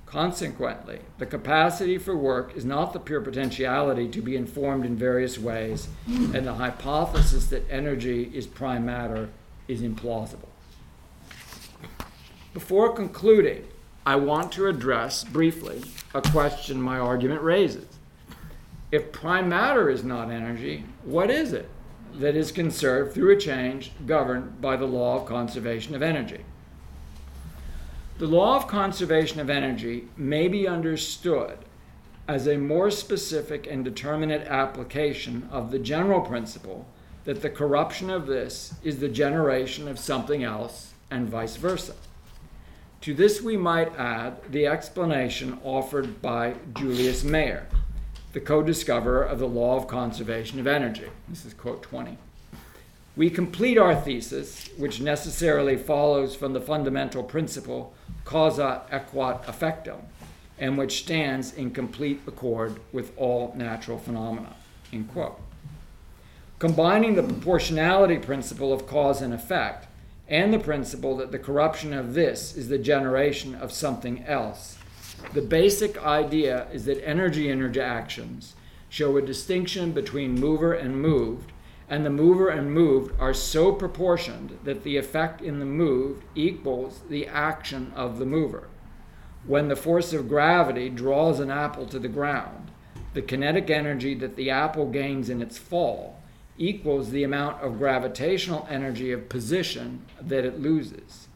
Consequently, 0.06 1.00
the 1.18 1.26
capacity 1.26 1.96
for 1.96 2.16
work 2.16 2.56
is 2.56 2.64
not 2.64 2.92
the 2.92 2.98
pure 2.98 3.20
potentiality 3.20 4.08
to 4.08 4.20
be 4.20 4.36
informed 4.36 4.84
in 4.84 4.96
various 4.96 5.38
ways, 5.38 5.88
and 6.06 6.46
the 6.46 6.54
hypothesis 6.54 7.46
that 7.46 7.68
energy 7.70 8.30
is 8.34 8.46
prime 8.46 8.84
matter 8.84 9.28
is 9.70 9.82
implausible. 9.82 10.48
Before 12.52 12.92
concluding, 12.92 13.66
I 14.04 14.16
want 14.16 14.52
to 14.52 14.66
address 14.66 15.24
briefly 15.24 15.82
a 16.14 16.22
question 16.22 16.82
my 16.82 16.98
argument 16.98 17.42
raises. 17.42 17.86
If 18.90 19.12
prime 19.12 19.48
matter 19.48 19.88
is 19.88 20.02
not 20.02 20.30
energy, 20.30 20.84
what 21.04 21.30
is 21.30 21.52
it? 21.52 21.68
that 22.14 22.36
is 22.36 22.52
conserved 22.52 23.12
through 23.12 23.36
a 23.36 23.40
change 23.40 23.92
governed 24.06 24.60
by 24.60 24.76
the 24.76 24.86
law 24.86 25.20
of 25.20 25.26
conservation 25.26 25.94
of 25.94 26.02
energy. 26.02 26.44
The 28.18 28.26
law 28.26 28.56
of 28.56 28.66
conservation 28.66 29.40
of 29.40 29.48
energy 29.48 30.08
may 30.16 30.48
be 30.48 30.68
understood 30.68 31.58
as 32.28 32.46
a 32.46 32.58
more 32.58 32.90
specific 32.90 33.66
and 33.66 33.84
determinate 33.84 34.46
application 34.46 35.48
of 35.50 35.70
the 35.70 35.78
general 35.78 36.20
principle 36.20 36.86
that 37.24 37.42
the 37.42 37.50
corruption 37.50 38.10
of 38.10 38.26
this 38.26 38.74
is 38.82 38.98
the 38.98 39.08
generation 39.08 39.88
of 39.88 39.98
something 39.98 40.42
else 40.42 40.92
and 41.10 41.28
vice 41.28 41.56
versa. 41.56 41.94
To 43.02 43.14
this, 43.14 43.40
we 43.40 43.56
might 43.56 43.98
add 43.98 44.36
the 44.50 44.66
explanation 44.66 45.58
offered 45.64 46.20
by 46.20 46.56
Julius 46.74 47.24
Mayer, 47.24 47.66
the 48.32 48.40
co 48.40 48.62
discoverer 48.62 49.22
of 49.22 49.38
the 49.38 49.48
law 49.48 49.76
of 49.76 49.88
conservation 49.88 50.60
of 50.60 50.66
energy. 50.66 51.08
This 51.28 51.44
is 51.44 51.54
quote 51.54 51.82
20. 51.82 52.18
We 53.16 53.28
complete 53.30 53.76
our 53.76 53.94
thesis, 53.94 54.68
which 54.76 55.00
necessarily 55.00 55.76
follows 55.76 56.36
from 56.36 56.52
the 56.52 56.60
fundamental 56.60 57.22
principle 57.22 57.94
causa 58.24 58.82
aequat 58.92 59.44
effectum, 59.46 60.02
and 60.58 60.78
which 60.78 61.02
stands 61.02 61.52
in 61.54 61.70
complete 61.70 62.20
accord 62.26 62.78
with 62.92 63.12
all 63.16 63.52
natural 63.56 63.98
phenomena. 63.98 64.54
End 64.92 65.10
quote. 65.10 65.40
Combining 66.60 67.14
the 67.14 67.22
proportionality 67.22 68.18
principle 68.18 68.70
of 68.70 68.86
cause 68.86 69.22
and 69.22 69.32
effect 69.32 69.86
and 70.28 70.52
the 70.52 70.58
principle 70.58 71.16
that 71.16 71.32
the 71.32 71.38
corruption 71.38 71.94
of 71.94 72.12
this 72.12 72.54
is 72.54 72.68
the 72.68 72.76
generation 72.76 73.54
of 73.54 73.72
something 73.72 74.22
else, 74.24 74.76
the 75.32 75.40
basic 75.40 75.96
idea 76.04 76.66
is 76.70 76.84
that 76.84 77.02
energy 77.02 77.48
interactions 77.48 78.56
show 78.90 79.16
a 79.16 79.22
distinction 79.22 79.92
between 79.92 80.38
mover 80.38 80.74
and 80.74 81.00
moved, 81.00 81.50
and 81.88 82.04
the 82.04 82.10
mover 82.10 82.50
and 82.50 82.74
moved 82.74 83.18
are 83.18 83.32
so 83.32 83.72
proportioned 83.72 84.58
that 84.64 84.82
the 84.82 84.98
effect 84.98 85.40
in 85.40 85.60
the 85.60 85.64
moved 85.64 86.24
equals 86.34 87.00
the 87.08 87.26
action 87.26 87.90
of 87.96 88.18
the 88.18 88.26
mover. 88.26 88.68
When 89.46 89.68
the 89.68 89.76
force 89.76 90.12
of 90.12 90.28
gravity 90.28 90.90
draws 90.90 91.40
an 91.40 91.50
apple 91.50 91.86
to 91.86 91.98
the 91.98 92.06
ground, 92.06 92.70
the 93.14 93.22
kinetic 93.22 93.70
energy 93.70 94.14
that 94.16 94.36
the 94.36 94.50
apple 94.50 94.90
gains 94.90 95.30
in 95.30 95.40
its 95.40 95.56
fall 95.56 96.19
equals 96.60 97.10
the 97.10 97.24
amount 97.24 97.60
of 97.60 97.78
gravitational 97.78 98.68
energy 98.70 99.10
of 99.10 99.28
position 99.28 100.04
that 100.20 100.44
it 100.44 100.60
loses. 100.60 101.26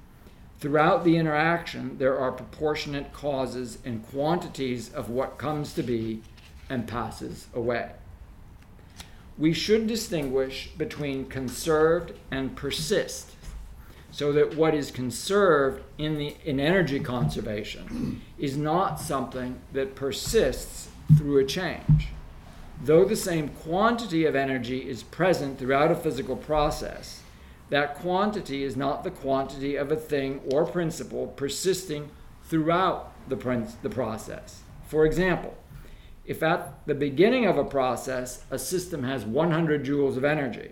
Throughout 0.60 1.02
the 1.02 1.16
interaction, 1.16 1.98
there 1.98 2.16
are 2.16 2.30
proportionate 2.30 3.12
causes 3.12 3.78
and 3.84 4.06
quantities 4.06 4.92
of 4.92 5.10
what 5.10 5.38
comes 5.38 5.72
to 5.74 5.82
be 5.82 6.22
and 6.70 6.86
passes 6.86 7.48
away 7.52 7.90
we 9.36 9.52
should 9.52 9.86
distinguish 9.86 10.70
between 10.78 11.26
conserved 11.26 12.12
and 12.30 12.54
persist 12.56 13.30
so 14.10 14.32
that 14.32 14.54
what 14.54 14.74
is 14.74 14.90
conserved 14.92 15.82
in 15.98 16.16
the 16.16 16.36
in 16.44 16.60
energy 16.60 17.00
conservation 17.00 18.22
is 18.38 18.56
not 18.56 19.00
something 19.00 19.58
that 19.72 19.94
persists 19.96 20.88
through 21.16 21.38
a 21.38 21.44
change 21.44 22.08
though 22.82 23.04
the 23.04 23.16
same 23.16 23.48
quantity 23.48 24.24
of 24.24 24.34
energy 24.34 24.88
is 24.88 25.02
present 25.02 25.58
throughout 25.58 25.90
a 25.90 25.96
physical 25.96 26.36
process 26.36 27.20
that 27.70 27.94
quantity 27.96 28.62
is 28.62 28.76
not 28.76 29.04
the 29.04 29.10
quantity 29.10 29.74
of 29.74 29.90
a 29.90 29.96
thing 29.96 30.40
or 30.52 30.66
principle 30.66 31.28
persisting 31.28 32.10
throughout 32.44 33.12
the, 33.28 33.66
the 33.82 33.90
process 33.90 34.62
for 34.86 35.06
example 35.06 35.56
if 36.24 36.42
at 36.42 36.86
the 36.86 36.94
beginning 36.94 37.44
of 37.44 37.58
a 37.58 37.64
process 37.64 38.44
a 38.50 38.58
system 38.58 39.04
has 39.04 39.24
100 39.24 39.84
joules 39.84 40.16
of 40.16 40.24
energy, 40.24 40.70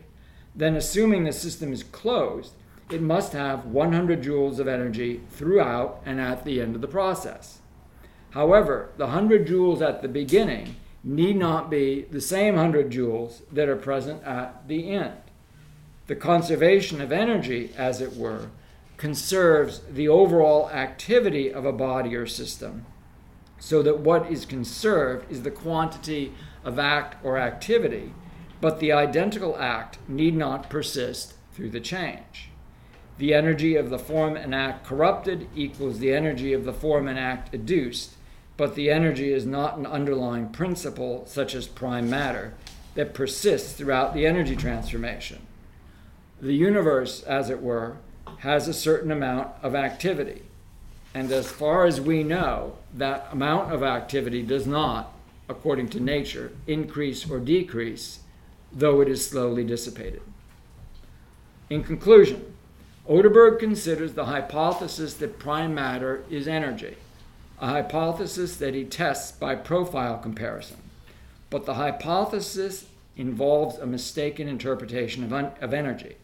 then 0.54 0.76
assuming 0.76 1.24
the 1.24 1.32
system 1.32 1.72
is 1.72 1.82
closed, 1.82 2.52
it 2.90 3.02
must 3.02 3.32
have 3.32 3.66
100 3.66 4.22
joules 4.22 4.58
of 4.58 4.68
energy 4.68 5.20
throughout 5.30 6.00
and 6.06 6.20
at 6.20 6.44
the 6.44 6.60
end 6.60 6.74
of 6.74 6.80
the 6.80 6.88
process. 6.88 7.58
However, 8.30 8.90
the 8.96 9.06
100 9.06 9.46
joules 9.46 9.82
at 9.82 10.00
the 10.00 10.08
beginning 10.08 10.76
need 11.04 11.36
not 11.36 11.70
be 11.70 12.02
the 12.10 12.20
same 12.20 12.54
100 12.54 12.90
joules 12.90 13.42
that 13.50 13.68
are 13.68 13.76
present 13.76 14.22
at 14.24 14.68
the 14.68 14.90
end. 14.90 15.18
The 16.06 16.16
conservation 16.16 17.00
of 17.00 17.12
energy, 17.12 17.72
as 17.76 18.00
it 18.00 18.16
were, 18.16 18.50
conserves 18.96 19.80
the 19.90 20.08
overall 20.08 20.70
activity 20.70 21.52
of 21.52 21.64
a 21.64 21.72
body 21.72 22.14
or 22.14 22.26
system 22.26 22.86
so 23.62 23.80
that 23.80 24.00
what 24.00 24.30
is 24.30 24.44
conserved 24.44 25.30
is 25.30 25.42
the 25.42 25.50
quantity 25.50 26.32
of 26.64 26.80
act 26.80 27.24
or 27.24 27.38
activity, 27.38 28.12
but 28.60 28.80
the 28.80 28.90
identical 28.90 29.56
act 29.56 29.98
need 30.08 30.34
not 30.34 30.68
persist 30.68 31.34
through 31.52 31.70
the 31.70 31.80
change. 31.80 32.50
The 33.18 33.32
energy 33.32 33.76
of 33.76 33.88
the 33.88 34.00
form 34.00 34.36
and 34.36 34.52
act 34.52 34.84
corrupted 34.84 35.48
equals 35.54 36.00
the 36.00 36.12
energy 36.12 36.52
of 36.52 36.64
the 36.64 36.72
form 36.72 37.06
and 37.06 37.16
act 37.16 37.54
educed, 37.54 38.16
but 38.56 38.74
the 38.74 38.90
energy 38.90 39.32
is 39.32 39.46
not 39.46 39.78
an 39.78 39.86
underlying 39.86 40.48
principle, 40.48 41.24
such 41.26 41.54
as 41.54 41.66
prime 41.66 42.08
matter, 42.08 42.54
that 42.94 43.14
persists 43.14 43.72
throughout 43.72 44.14
the 44.14 44.26
energy 44.26 44.56
transformation. 44.56 45.38
The 46.40 46.54
universe, 46.54 47.22
as 47.22 47.50
it 47.50 47.62
were, 47.62 47.96
has 48.38 48.68
a 48.68 48.74
certain 48.74 49.10
amount 49.10 49.50
of 49.62 49.74
activity 49.74 50.42
and 51.14 51.30
as 51.30 51.50
far 51.50 51.84
as 51.86 52.00
we 52.00 52.22
know, 52.22 52.76
that 52.94 53.28
amount 53.30 53.72
of 53.72 53.82
activity 53.82 54.42
does 54.42 54.66
not, 54.66 55.12
according 55.48 55.88
to 55.90 56.00
nature, 56.00 56.52
increase 56.66 57.28
or 57.28 57.38
decrease, 57.38 58.20
though 58.72 59.00
it 59.00 59.08
is 59.08 59.26
slowly 59.26 59.64
dissipated. 59.64 60.22
In 61.68 61.84
conclusion, 61.84 62.54
Oderberg 63.08 63.58
considers 63.58 64.14
the 64.14 64.26
hypothesis 64.26 65.14
that 65.14 65.38
prime 65.38 65.74
matter 65.74 66.24
is 66.30 66.48
energy, 66.48 66.96
a 67.62 67.68
hypothesis 67.68 68.56
that 68.56 68.74
he 68.74 68.84
tests 68.84 69.32
by 69.32 69.54
profile 69.54 70.18
comparison. 70.18 70.76
But 71.48 71.64
the 71.64 71.74
hypothesis 71.74 72.84
involves 73.16 73.78
a 73.78 73.86
mistaken 73.86 74.48
interpretation 74.48 75.24
of, 75.24 75.32
un- 75.32 75.52
of 75.62 75.72
energy. 75.72 76.16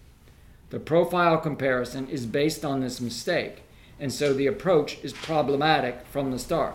The 0.68 0.80
profile 0.80 1.38
comparison 1.38 2.08
is 2.08 2.26
based 2.26 2.62
on 2.62 2.80
this 2.80 3.00
mistake 3.00 3.62
and 4.00 4.12
so 4.12 4.32
the 4.32 4.46
approach 4.46 4.98
is 5.02 5.12
problematic 5.12 6.06
from 6.06 6.30
the 6.30 6.38
start. 6.38 6.74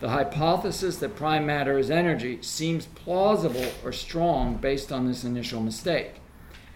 The 0.00 0.10
hypothesis 0.10 0.96
that 0.98 1.16
prime 1.16 1.46
matter 1.46 1.78
is 1.78 1.90
energy 1.90 2.38
seems 2.42 2.86
plausible 2.86 3.66
or 3.84 3.92
strong 3.92 4.56
based 4.56 4.90
on 4.90 5.06
this 5.06 5.24
initial 5.24 5.60
mistake, 5.60 6.14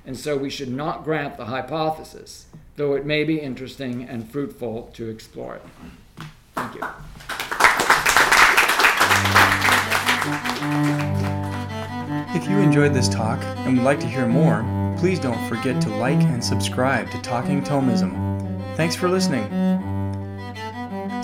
and 0.04 0.16
so 0.16 0.36
we 0.36 0.50
should 0.50 0.70
not 0.70 1.04
grant 1.04 1.36
the 1.36 1.46
hypothesis, 1.46 2.46
though 2.76 2.94
it 2.94 3.04
may 3.04 3.24
be 3.24 3.40
interesting 3.40 4.04
and 4.04 4.30
fruitful 4.30 4.90
to 4.94 5.08
explore 5.08 5.56
it. 5.56 5.62
Thank 6.56 6.74
you. 6.74 6.82
If 12.34 12.48
you 12.50 12.58
enjoyed 12.58 12.92
this 12.92 13.08
talk 13.08 13.42
and 13.42 13.76
would 13.76 13.84
like 13.84 14.00
to 14.00 14.06
hear 14.06 14.26
more, 14.26 14.64
please 14.98 15.20
don't 15.20 15.48
forget 15.48 15.80
to 15.82 15.90
like 15.90 16.20
and 16.20 16.44
subscribe 16.44 17.10
to 17.10 17.20
Talking 17.22 17.62
Thomism 17.62 18.36
Thanks 18.76 18.94
for 18.94 19.08
listening. 19.08 19.95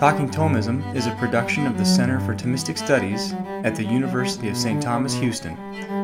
Talking 0.02 0.26
Thomism 0.28 0.82
is 0.96 1.06
a 1.06 1.14
production 1.14 1.64
of 1.64 1.78
the 1.78 1.84
Center 1.84 2.18
for 2.18 2.34
Thomistic 2.34 2.76
Studies 2.76 3.34
at 3.62 3.76
the 3.76 3.84
University 3.84 4.48
of 4.48 4.56
St. 4.56 4.82
Thomas, 4.82 5.14
Houston. 5.14 5.56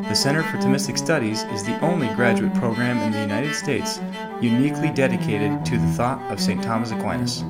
The 0.04 0.14
Center 0.14 0.44
for 0.44 0.56
Thomistic 0.58 0.96
Studies 0.96 1.42
is 1.52 1.64
the 1.64 1.76
only 1.80 2.06
graduate 2.14 2.54
program 2.54 2.98
in 2.98 3.10
the 3.10 3.20
United 3.20 3.56
States 3.56 3.98
uniquely 4.40 4.90
dedicated 4.90 5.64
to 5.64 5.78
the 5.78 5.88
thought 5.94 6.22
of 6.30 6.38
St. 6.38 6.62
Thomas 6.62 6.92
Aquinas. 6.92 7.42